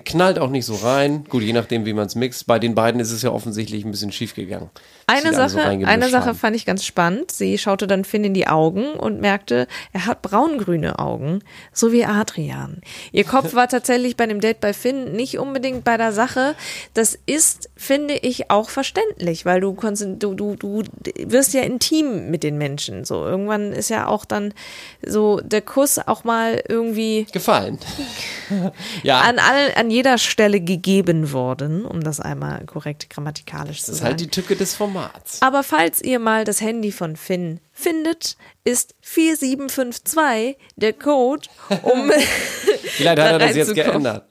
[0.00, 1.24] Knallt auch nicht so rein.
[1.28, 2.46] Gut, je nachdem, wie man es mixt.
[2.46, 4.70] Bei den beiden ist es ja offensichtlich ein bisschen schief gegangen.
[5.06, 6.38] Eine so Sache, reingemischt eine Sache haben.
[6.38, 7.30] fand ich ganz spannend.
[7.30, 11.40] Sie schaute dann Finn in die Augen und merkte, er hat braungrüne Augen,
[11.72, 12.80] so wie Adrian.
[13.12, 16.54] Ihr Kopf war tatsächlich bei dem Date bei Finn nicht unbedingt bei der Sache.
[16.94, 20.82] Das ist, finde ich, auch verständlich, weil du, du, du, du
[21.18, 23.04] wirst ja intim mit den Menschen.
[23.04, 24.54] So irgendwann ist ja auch dann
[25.04, 27.78] so der Kuss auch mal irgendwie Gefallen.
[29.02, 33.94] ja, an, all, an jeder Stelle gegeben worden, um das einmal korrekt grammatikalisch zu das
[33.96, 34.10] ist sagen.
[34.10, 35.42] halt die Tücke des Formats.
[35.42, 41.48] Aber falls ihr mal das Handy von Finn findet, ist 4752 der Code,
[41.82, 42.10] um.
[42.82, 44.28] Vielleicht hat er das jetzt geändert.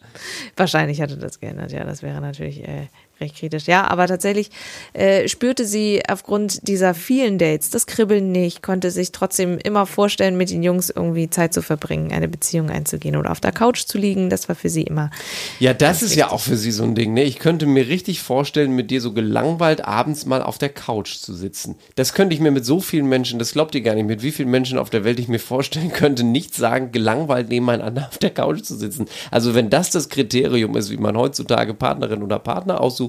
[0.55, 2.87] Wahrscheinlich hat er das geändert, ja, das wäre natürlich äh,
[3.19, 3.67] recht kritisch.
[3.67, 4.49] Ja, aber tatsächlich
[4.93, 10.35] äh, spürte sie aufgrund dieser vielen Dates das Kribbeln nicht, konnte sich trotzdem immer vorstellen,
[10.35, 13.97] mit den Jungs irgendwie Zeit zu verbringen, eine Beziehung einzugehen oder auf der Couch zu
[13.97, 14.29] liegen.
[14.29, 15.11] Das war für sie immer.
[15.59, 17.13] Ja, das ist ja auch für sie so ein Ding.
[17.13, 17.23] Ne?
[17.23, 21.33] Ich könnte mir richtig vorstellen, mit dir so gelangweilt abends mal auf der Couch zu
[21.33, 21.75] sitzen.
[21.95, 24.31] Das könnte ich mir mit so vielen Menschen, das glaubt ihr gar nicht, mit wie
[24.31, 28.31] vielen Menschen auf der Welt ich mir vorstellen könnte, nicht sagen, gelangweilt nebeneinander auf der
[28.31, 29.05] Couch zu sitzen.
[29.31, 33.02] Also wenn das das Kriterium ist, wie man heutzutage Partnerin oder Partner aussucht,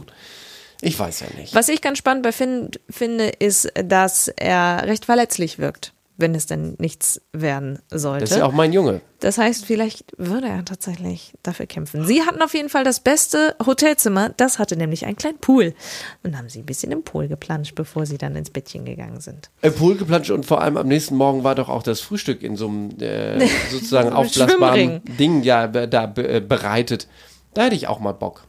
[0.80, 1.54] ich weiß ja nicht.
[1.54, 6.46] Was ich ganz spannend bei Finn finde, ist, dass er recht verletzlich wirkt, wenn es
[6.46, 8.20] denn nichts werden sollte.
[8.24, 9.00] Das ist ja auch mein Junge.
[9.20, 12.04] Das heißt, vielleicht würde er tatsächlich dafür kämpfen.
[12.04, 14.28] Sie hatten auf jeden Fall das beste Hotelzimmer.
[14.36, 15.74] Das hatte nämlich einen kleinen Pool.
[16.22, 19.48] Und haben sie ein bisschen im Pool geplanscht, bevor sie dann ins Bettchen gegangen sind.
[19.62, 22.56] Im Pool geplanscht und vor allem am nächsten Morgen war doch auch das Frühstück in
[22.56, 25.00] so einem äh, sozusagen aufblasbaren.
[25.18, 27.08] Ding ja da be- äh, bereitet.
[27.54, 28.44] Da hätte ich auch mal Bock.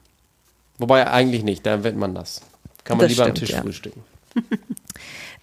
[0.77, 2.41] Wobei eigentlich nicht, da wird man nass.
[2.83, 3.61] Kann man Das lieber am stimmt, Tisch ja.
[3.61, 4.03] frühstücken.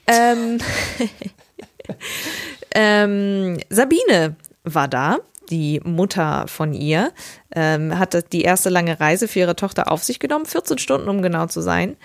[0.07, 0.59] Ähm,
[2.75, 5.19] ähm, Sabine war da,
[5.51, 7.13] die Mutter von ihr,
[7.55, 11.23] ähm, hat die erste lange Reise für ihre Tochter auf sich genommen, 14 Stunden, um
[11.23, 11.97] genau zu sein,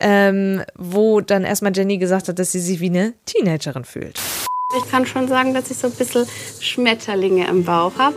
[0.00, 4.20] ähm, wo dann erstmal Jenny gesagt hat, dass sie sich wie eine Teenagerin fühlt.
[4.78, 6.26] Ich kann schon sagen, dass ich so ein bisschen
[6.60, 8.14] Schmetterlinge im Bauch habe.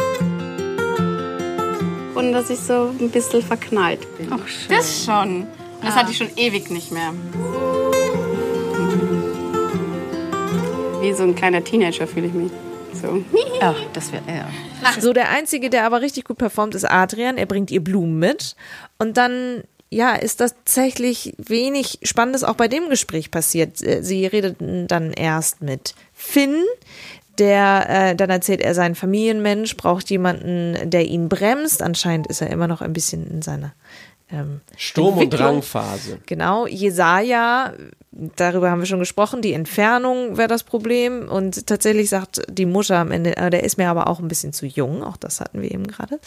[2.24, 4.32] Und dass ich so ein bisschen verknallt bin.
[4.32, 4.78] Ach, schön.
[4.78, 5.42] Das schon.
[5.42, 5.48] Und
[5.82, 7.14] das hatte ich schon ewig nicht mehr.
[11.02, 12.52] Wie so ein kleiner Teenager fühle ich mich.
[13.02, 13.24] So.
[13.62, 14.48] Ach, das wäre er.
[15.02, 17.38] So, der Einzige, der aber richtig gut performt, ist Adrian.
[17.38, 18.56] Er bringt ihr Blumen mit.
[18.98, 23.84] Und dann, ja, ist tatsächlich wenig Spannendes auch bei dem Gespräch passiert.
[23.84, 26.64] Äh, Sie redeten dann erst mit Finn.
[27.39, 31.82] Der, äh, dann erzählt er, sein Familienmensch braucht jemanden, der ihn bremst.
[31.82, 33.74] Anscheinend ist er immer noch ein bisschen in seiner
[34.34, 35.30] ähm, Sturm- und.
[35.30, 36.19] Drangphase.
[36.26, 37.74] Genau, Jesaja,
[38.12, 41.28] darüber haben wir schon gesprochen, die Entfernung wäre das Problem.
[41.30, 44.54] Und tatsächlich sagt die Mutter am Ende, äh, der ist mir aber auch ein bisschen
[44.54, 46.19] zu jung, auch das hatten wir eben gerade.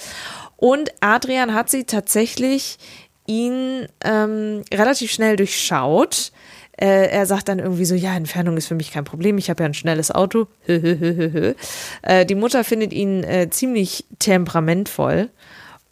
[0.56, 2.78] Und Adrian hat sie tatsächlich
[3.26, 6.32] ihn ähm, relativ schnell durchschaut.
[6.78, 9.62] Äh, er sagt dann irgendwie so, ja, Entfernung ist für mich kein Problem, ich habe
[9.62, 10.46] ja ein schnelles Auto.
[10.66, 15.30] äh, die Mutter findet ihn äh, ziemlich temperamentvoll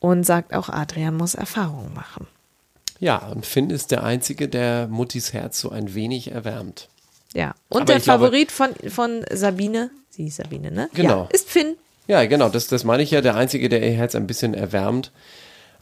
[0.00, 2.26] und sagt auch, Adrian muss Erfahrungen machen.
[3.00, 6.88] Ja, und Finn ist der Einzige, der Muttis Herz so ein wenig erwärmt.
[7.34, 7.54] Ja.
[7.68, 10.88] Und Aber der ich glaube- Favorit von, von Sabine, sie ist Sabine, ne?
[10.94, 11.22] Genau.
[11.22, 11.74] Ja, ist Finn.
[12.06, 15.10] Ja, genau, das, das meine ich ja, der Einzige, der ihr Herz ein bisschen erwärmt.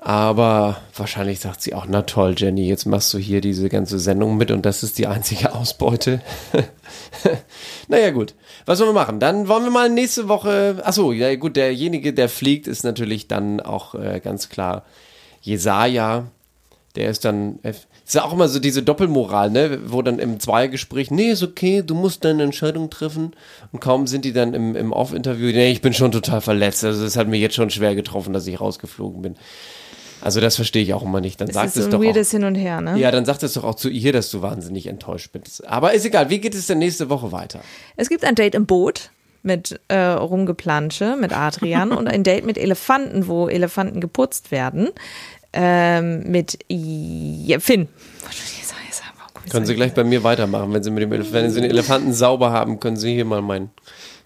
[0.05, 4.37] Aber wahrscheinlich sagt sie auch, na toll, Jenny, jetzt machst du hier diese ganze Sendung
[4.37, 6.21] mit und das ist die einzige Ausbeute.
[7.89, 8.35] naja, gut.
[8.67, 9.21] Was wollen wir machen?
[9.21, 10.83] Dann wollen wir mal nächste Woche.
[10.83, 14.85] Achso, ja gut, derjenige, der fliegt, ist natürlich dann auch äh, ganz klar
[15.41, 16.25] Jesaja.
[16.97, 17.61] Der ist dann.
[17.63, 17.71] äh,
[18.05, 19.79] Ist ja auch immer so diese Doppelmoral, ne?
[19.87, 23.35] Wo dann im Zweiergespräch, nee, ist okay, du musst deine Entscheidung treffen.
[23.71, 26.83] Und kaum sind die dann im, im Off-Interview, nee, ich bin schon total verletzt.
[26.85, 29.37] Also es hat mir jetzt schon schwer getroffen, dass ich rausgeflogen bin.
[30.23, 31.41] Also das verstehe ich auch immer nicht.
[31.41, 32.05] Dann Das sagt ist so es ein doch auch.
[32.05, 32.97] weirdes Hin und Her, ne?
[32.99, 35.67] Ja, dann sagt es doch auch zu ihr, dass du wahnsinnig enttäuscht bist.
[35.67, 37.61] Aber ist egal, wie geht es denn nächste Woche weiter?
[37.97, 39.11] Es gibt ein Date im Boot
[39.43, 44.91] mit äh, Rumgeplansche, mit Adrian und ein Date mit Elefanten, wo Elefanten geputzt werden.
[45.53, 47.89] Ähm, mit ja, Finn.
[49.51, 52.13] Können Sie gleich bei mir weitermachen, wenn Sie mit dem Elef wenn Sie den Elefanten
[52.15, 53.71] sauber haben, können Sie hier mal mein,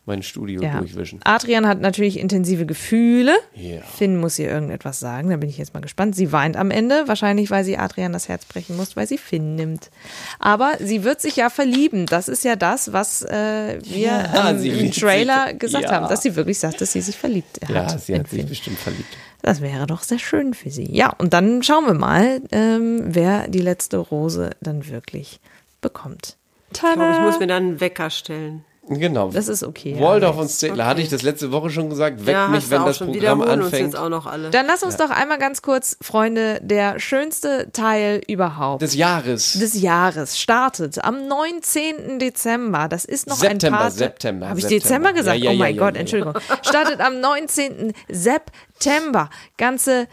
[0.07, 0.79] mein Studio Ja.
[0.79, 1.21] durchwischen.
[1.25, 3.35] Adrian hat natürlich intensive Gefühle.
[3.55, 3.81] Ja.
[3.83, 6.14] Finn muss ihr irgendetwas sagen, da bin ich jetzt mal gespannt.
[6.16, 9.57] Sie weint am Ende, wahrscheinlich weil sie Adrian das Herz brechen muss, weil sie Finn
[9.57, 9.90] nimmt.
[10.38, 12.07] Aber sie wird sich ja verlieben.
[12.07, 15.03] Das ist ja das, was äh, wir Ja, ähm, im liebt sich.
[15.03, 15.92] Trailer gesagt Ja.
[15.92, 17.71] haben, dass sie wirklich sagt, dass sie sich verliebt hat.
[17.71, 18.49] Ja, sie hat sich Finn.
[18.49, 19.16] bestimmt verliebt.
[19.42, 20.88] Das wäre doch sehr schön für sie.
[20.90, 25.40] Ja, und dann schauen wir mal, ähm, wer die letzte Rose dann wirklich
[25.81, 26.37] bekommt.
[26.73, 28.64] Ich glaube, ich muss mir dann einen Wecker stellen.
[28.88, 29.31] Genau.
[29.31, 29.94] Das ist okay.
[29.94, 30.01] ja.
[30.01, 32.79] Waldorf und Städtler, hatte ich das letzte Woche schon gesagt, weckt ja, mich, hast wenn
[32.79, 33.12] du auch das schon.
[33.12, 33.87] Programm anfängt.
[33.87, 34.51] jetzt auch noch alle.
[34.51, 39.55] Dann lass uns doch einmal ganz kurz, Freunde, der schönste Teil überhaupt Des Jahres.
[39.55, 42.18] des Jahres startet am 19.
[42.18, 42.88] Dezember.
[42.88, 44.83] Das ist noch September, ein paar September, Habe ich September.
[44.85, 45.38] Dezember gesagt?
[45.38, 46.01] Ja, ja, oh mein ja, Gott, ja, ja.
[46.01, 46.35] Entschuldigung.
[46.62, 47.92] Startet am 19.
[48.09, 49.31] September.
[49.57, 50.07] Ganze,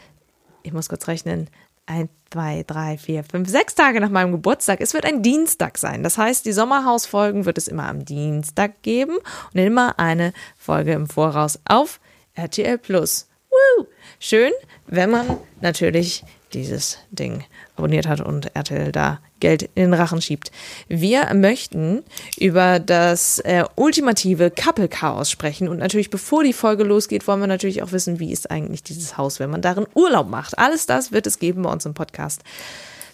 [0.62, 1.48] ich muss kurz rechnen,
[1.86, 4.80] ein, zwei, drei, vier, fünf, sechs Tage nach meinem Geburtstag.
[4.80, 6.02] Es wird ein Dienstag sein.
[6.02, 9.18] Das heißt, die Sommerhausfolgen wird es immer am Dienstag geben
[9.52, 12.00] und immer eine Folge im Voraus auf
[12.34, 13.28] RTL Plus.
[14.18, 14.50] Schön,
[14.88, 17.44] wenn man natürlich dieses Ding
[17.76, 20.50] abonniert hat und RTL da Geld in den Rachen schiebt.
[20.88, 22.02] Wir möchten
[22.38, 27.82] über das äh, ultimative Couple-Chaos sprechen und natürlich bevor die Folge losgeht, wollen wir natürlich
[27.82, 30.58] auch wissen, wie ist eigentlich dieses Haus, wenn man darin Urlaub macht.
[30.58, 32.42] Alles das wird es geben bei uns im Podcast.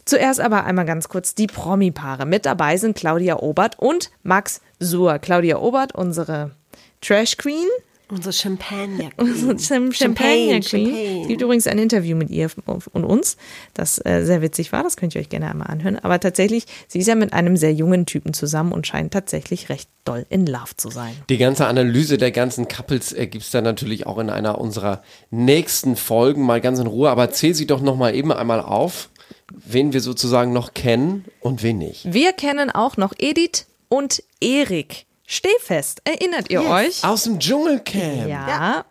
[0.04, 2.26] Zuerst aber einmal ganz kurz die Promi-Paare.
[2.26, 5.18] Mit dabei sind Claudia Obert und Max Suhr.
[5.18, 6.52] Claudia Obert, unsere
[7.00, 7.66] Trash Queen,
[8.10, 9.10] Unsere Champagner.
[9.18, 10.62] Champagne, Champagne Queen.
[10.62, 11.22] Champagne.
[11.22, 13.36] Es gibt übrigens ein Interview mit ihr und uns,
[13.74, 14.82] das äh, sehr witzig war.
[14.82, 15.98] Das könnt ihr euch gerne einmal anhören.
[15.98, 19.88] Aber tatsächlich, sie ist ja mit einem sehr jungen Typen zusammen und scheint tatsächlich recht
[20.04, 21.14] doll in Love zu sein.
[21.28, 25.96] Die ganze Analyse der ganzen Couples äh, gibt's dann natürlich auch in einer unserer nächsten
[25.96, 27.10] Folgen mal ganz in Ruhe.
[27.10, 29.10] Aber zähl sie doch noch mal eben einmal auf,
[29.54, 32.12] wen wir sozusagen noch kennen und wen nicht.
[32.12, 35.06] Wir kennen auch noch Edith und Erik.
[35.32, 37.04] Stehfest, erinnert ihr euch?
[37.04, 38.26] Aus dem Dschungelcamp.
[38.28, 38.84] Ja.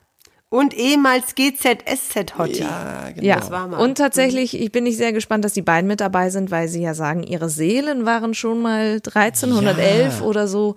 [0.48, 2.62] Und ehemals GZSZ-Hottie.
[2.62, 3.28] Ja, genau.
[3.28, 3.78] Ja, Das war mal.
[3.78, 6.82] und tatsächlich, ich bin nicht sehr gespannt, dass die beiden mit dabei sind, weil sie
[6.82, 10.26] ja sagen, ihre Seelen waren schon mal 1311 Ja.
[10.26, 10.76] oder so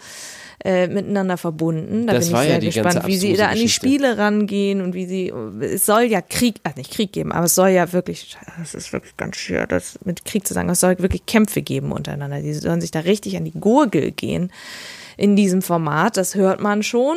[0.64, 2.08] äh, miteinander verbunden.
[2.08, 3.62] Da Das bin war ich ja sehr die gespannt, ganze wie sie da an die
[3.62, 3.86] Geschichte.
[3.86, 7.54] Spiele rangehen und wie sie, es soll ja Krieg, ach nicht Krieg geben, aber es
[7.54, 10.98] soll ja wirklich, das ist wirklich ganz schwer, das mit Krieg zu sagen, es soll
[10.98, 12.40] wirklich Kämpfe geben untereinander.
[12.40, 14.52] Die sollen sich da richtig an die Gurgel gehen
[15.16, 16.16] in diesem Format.
[16.16, 17.16] Das hört man schon.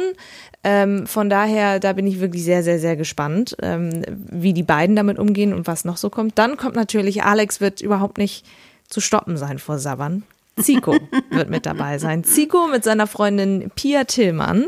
[0.64, 4.96] Ähm, von daher, da bin ich wirklich sehr, sehr, sehr gespannt, ähm, wie die beiden
[4.96, 6.40] damit umgehen und was noch so kommt.
[6.40, 8.46] Dann kommt natürlich, Alex wird überhaupt nicht
[8.90, 10.24] zu stoppen sein vor Sabbern.
[10.60, 10.98] Zico
[11.30, 12.24] wird mit dabei sein.
[12.24, 14.68] Zico mit seiner Freundin Pia Tillmann.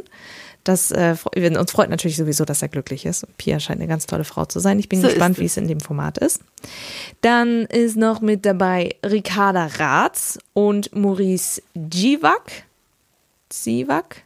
[0.64, 1.16] Das äh,
[1.58, 3.26] uns freut natürlich sowieso, dass er glücklich ist.
[3.38, 4.80] Pia scheint eine ganz tolle Frau zu sein.
[4.80, 6.42] Ich bin So gespannt, wie es in dem Format ist.
[7.22, 12.67] Dann ist noch mit dabei Ricarda Ratz und Maurice Givak.
[13.50, 14.24] Zivak?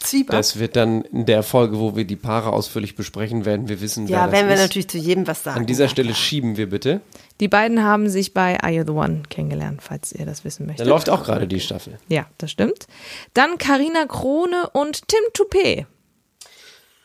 [0.00, 0.36] Zwieback.
[0.36, 4.06] Das wird dann in der Folge, wo wir die Paare ausführlich besprechen, werden wir wissen,
[4.08, 4.60] wer ja, das werden wir ist.
[4.60, 5.60] natürlich zu jedem was sagen.
[5.60, 7.00] An dieser Stelle schieben wir bitte.
[7.40, 10.72] Die beiden haben sich bei Are You the One kennengelernt, falls ihr das wissen Da
[10.72, 10.86] möchtet.
[10.86, 11.98] läuft auch gerade die Staffel.
[12.08, 12.86] Ja, das stimmt.
[13.32, 15.86] Dann Karina Krone und Tim Toupet.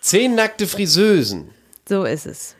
[0.01, 1.49] Zehn nackte Friseusen.
[1.87, 2.55] So ist es.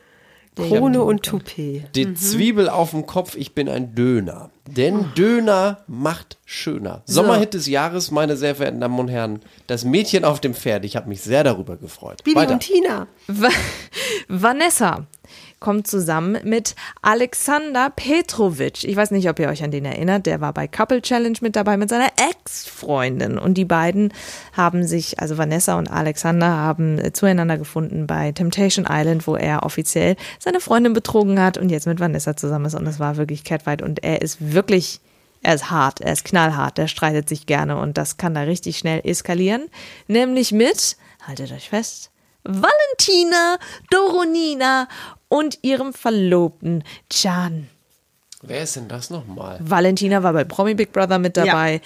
[0.68, 1.84] Krone und Toupet.
[1.94, 4.50] Die Zwiebel auf dem Kopf, ich bin ein Döner.
[4.66, 7.02] Denn Döner macht schöner.
[7.06, 9.40] Sommerhit des Jahres, meine sehr verehrten Damen und Herren.
[9.66, 10.84] Das Mädchen auf dem Pferd.
[10.84, 12.22] Ich habe mich sehr darüber gefreut.
[12.22, 12.52] Billy Weiter.
[12.52, 13.08] und Tina.
[13.26, 13.48] Va
[14.28, 15.06] Vanessa
[15.60, 18.84] kommt zusammen mit Alexander Petrovic.
[18.84, 20.26] Ich weiß nicht, ob ihr euch an den erinnert.
[20.26, 23.38] Der war bei Couple Challenge mit dabei mit seiner Ex-Freundin.
[23.38, 24.12] Und die beiden
[24.56, 29.62] haben sich, also Vanessa und Alexander, haben äh, zueinander gefunden bei Temptation Island, wo er
[29.62, 32.74] offiziell seine Freundin betrogen hat und jetzt mit Vanessa zusammen ist.
[32.74, 33.82] Und das war wirklich catfight.
[33.82, 35.00] Und er ist wirklich
[35.42, 38.76] er ist hart, er ist knallhart, er streitet sich gerne und das kann da richtig
[38.76, 39.68] schnell eskalieren.
[40.06, 42.09] Nämlich mit, haltet euch fest,
[42.44, 43.56] Valentina
[43.90, 44.88] Doronina
[45.28, 47.68] und ihrem Verlobten Can.
[48.42, 49.58] Wer ist denn das nochmal?
[49.60, 51.82] Valentina war bei Promi Big Brother mit dabei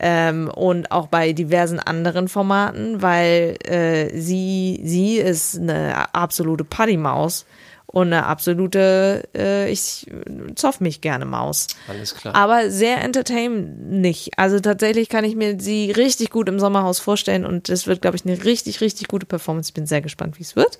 [0.00, 7.46] ähm, und auch bei diversen anderen Formaten, weil äh, sie, sie ist eine absolute Partymaus
[7.92, 10.06] und eine absolute, äh, ich
[10.54, 11.66] zoff mich gerne Maus.
[11.86, 12.34] Alles klar.
[12.34, 14.16] Aber sehr entertaining.
[14.36, 18.16] Also tatsächlich kann ich mir sie richtig gut im Sommerhaus vorstellen und es wird, glaube
[18.16, 19.68] ich, eine richtig, richtig gute Performance.
[19.68, 20.78] Ich bin sehr gespannt, wie es wird.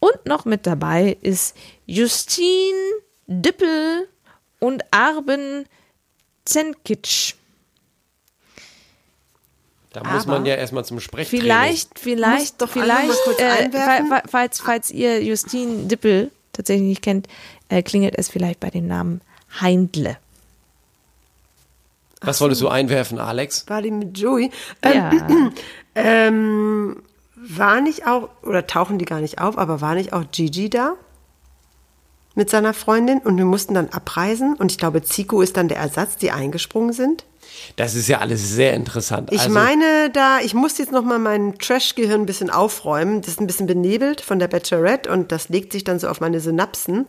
[0.00, 2.76] Und noch mit dabei ist Justine
[3.28, 4.08] Dippel
[4.58, 5.66] und Arben
[6.44, 7.36] Zenkic.
[9.92, 11.30] Da muss man ja erstmal zum Sprechen.
[11.30, 13.70] Vielleicht, vielleicht, doch vielleicht, äh,
[14.28, 17.28] falls, falls ihr Justine Dippel tatsächlich nicht kennt,
[17.68, 19.20] äh, klingelt es vielleicht bei dem Namen
[19.60, 20.16] Heindle.
[22.20, 23.66] Was wolltest du einwerfen, Alex?
[23.68, 24.50] War die mit Joey?
[24.82, 25.50] Ähm, Ja.
[25.94, 27.02] ähm,
[27.36, 30.94] war nicht auch, oder tauchen die gar nicht auf, aber war nicht auch Gigi da?
[32.34, 35.78] Mit seiner Freundin und wir mussten dann abreisen und ich glaube, Zico ist dann der
[35.78, 37.24] Ersatz, die eingesprungen sind.
[37.76, 39.30] Das ist ja alles sehr interessant.
[39.32, 43.20] Ich also, meine da, ich muss jetzt noch mal mein Trash-Gehirn ein bisschen aufräumen.
[43.20, 46.20] Das ist ein bisschen benebelt von der Bachelorette und das legt sich dann so auf
[46.20, 47.06] meine Synapsen.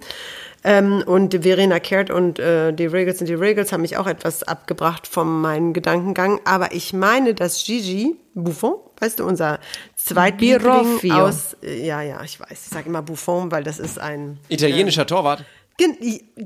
[0.64, 4.44] Ähm, und Verena Kehrt und äh, die Regals und die Regals haben mich auch etwas
[4.44, 6.40] abgebracht von meinem Gedankengang.
[6.46, 9.60] Aber ich meine, dass Gigi Buffon, weißt du, unser
[9.96, 14.38] Zweitliebling aus, äh, ja, ja, ich weiß, ich sage immer Buffon, weil das ist ein
[14.50, 15.44] Italienischer Torwart.
[15.78, 15.98] Gen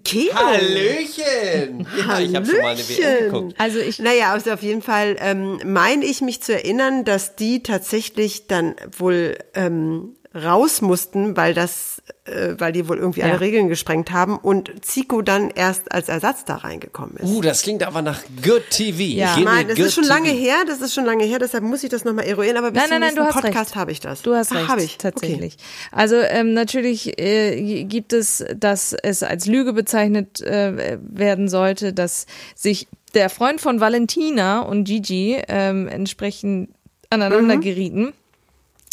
[0.04, 0.34] Keno.
[0.34, 1.88] Hallöchen!
[1.98, 3.56] Ja, ich habe schon mal eine WM geguckt.
[3.58, 7.64] Also ich, Naja, also auf jeden Fall ähm, meine ich mich zu erinnern, dass die
[7.64, 13.28] tatsächlich dann wohl ähm, raus mussten, weil das, äh, weil die wohl irgendwie Ja.
[13.28, 17.24] alle Regeln gesprengt haben und Zico dann erst als Ersatz da reingekommen ist.
[17.30, 19.02] Uh, das klingt aber nach Good TV.
[19.02, 19.34] Ja.
[19.38, 20.14] Ich me meine, das good ist schon TV.
[20.14, 22.82] lange her, das ist schon lange her, deshalb muss ich das nochmal eruieren, aber bis
[22.82, 24.22] Nein, zum nein, nein, nächsten du hast Podcast habe ich das.
[24.24, 24.98] Du hast Ach, recht, Habe ich.
[24.98, 25.58] tatsächlich.
[25.94, 32.26] Also ähm, natürlich äh, gibt es, dass es als Lüge bezeichnet äh, werden sollte, dass
[32.56, 36.70] sich der Freund von Valentina und Gigi ähm, entsprechend
[37.10, 38.12] aneinander gerieten.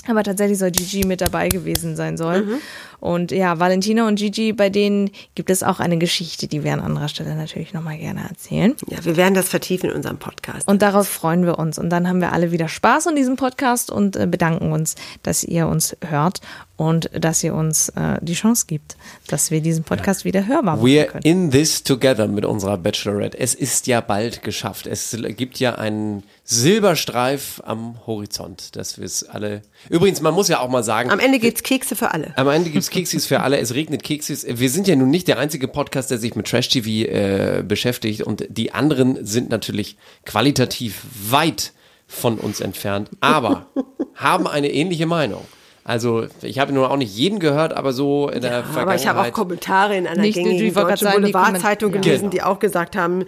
[0.09, 2.61] Aber tatsächlich soll Gigi mit dabei gewesen sein sollen.
[2.99, 6.81] Und ja, Valentina und Gigi, bei denen gibt es auch eine Geschichte, die wir an
[6.81, 8.75] anderer Stelle natürlich nochmal gerne erzählen.
[8.89, 10.69] Ja, wir werden das vertiefen in unserem Podcast.
[10.69, 11.79] Und darauf freuen wir uns.
[11.79, 15.43] Und dann haben wir alle wieder Spaß an diesem Podcast und äh, bedanken uns, dass
[15.45, 16.41] ihr uns hört
[16.83, 18.97] und dass ihr uns äh, die Chance gibt,
[19.29, 21.23] dass wir diesen Podcast wieder hörbar machen We're können.
[21.23, 23.39] in this together mit unserer Bachelorette.
[23.39, 24.89] Es ist ja bald geschafft.
[24.89, 29.63] Es gibt ja einen Silberstreif am Horizont, dass wir es alle.
[29.91, 32.37] Übrigens, man muss ja auch mal sagen, Am Ende gibt's Kekse für alle.
[32.37, 34.45] Am Ende gibt's Keksis für alle, es regnet Keksis.
[34.49, 38.45] Wir sind ja nun nicht der einzige Podcast, der sich mit Trash-TV äh, beschäftigt und
[38.49, 41.75] die anderen sind natürlich qualitativ weit
[42.09, 43.67] von uns entfernt, aber
[44.17, 45.47] haben eine ähnliche Meinung.
[45.85, 48.83] Also ich habe nur auch nicht jeden gehört, aber so in der Vergangenheit.
[48.83, 52.31] Aber ich habe auch Kommentare in einer Nicht, gängigen deutschen Boulevardzeitung gelesen, Genau.
[52.31, 53.25] die auch gesagt haben,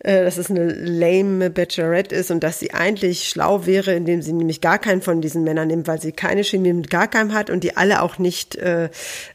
[0.00, 4.32] äh, dass es eine lame Bachelorette ist und dass sie eigentlich schlau wäre, indem sie
[4.32, 7.48] nämlich gar keinen von diesen Männern nimmt, weil sie keine Chemie mit gar keinem hat
[7.48, 8.90] und die alle auch nicht äh,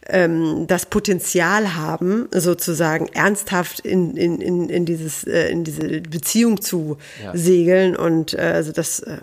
[0.07, 6.61] ähm, das Potenzial haben, sozusagen ernsthaft in, in, in, in, dieses, äh, in diese Beziehung
[6.61, 6.97] zu
[7.33, 7.95] segeln.
[7.95, 9.17] Und äh, also das äh,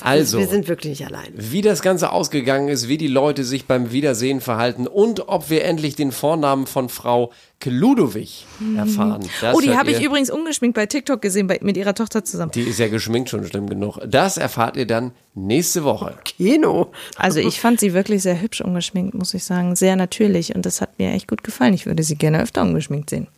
[0.00, 0.38] Also.
[0.38, 1.32] wir sind wirklich nicht allein.
[1.34, 5.64] wie das Ganze ausgegangen ist, wie die Leute sich beim Wiedersehen verhalten und ob wir
[5.64, 8.44] endlich den Vornamen von Frau Kludowig
[8.76, 9.24] erfahren.
[9.40, 12.52] Das oh, die habe ich übrigens ungeschminkt bei TikTok gesehen, bei, mit ihrer Tochter zusammen.
[12.52, 13.98] Die ist ja geschminkt schon schlimm genug.
[14.06, 16.14] Das erfahrt ihr dann nächste Woche.
[16.24, 16.92] Kino.
[17.16, 19.76] Also ich fand sie wirklich sehr hübsch ungeschminkt, muss ich sagen.
[19.76, 21.72] Sehr natürlich und das hat mir echt gut gefallen.
[21.72, 23.28] Ich würde sie gerne öfter ungeschminkt sehen.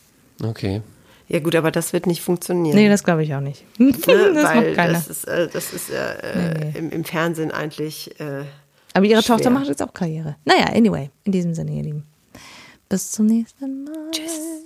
[0.43, 0.83] Okay.
[1.29, 2.77] Ja gut, aber das wird nicht funktionieren.
[2.77, 3.65] Nee, das glaube ich auch nicht.
[3.79, 3.93] ne?
[3.93, 4.93] das weil macht keiner.
[4.93, 8.19] das ist, äh, das ist äh, äh, im, im Fernsehen eigentlich.
[8.21, 8.45] Äh,
[8.95, 9.37] Aber ihre schwer.
[9.37, 10.37] Tochter macht jetzt auch Karriere.
[10.45, 12.05] Naja, anyway, in diesem Sinne, ihr Lieben.
[12.89, 14.11] Bis zum nächsten Mal.
[14.13, 14.66] Tschüss.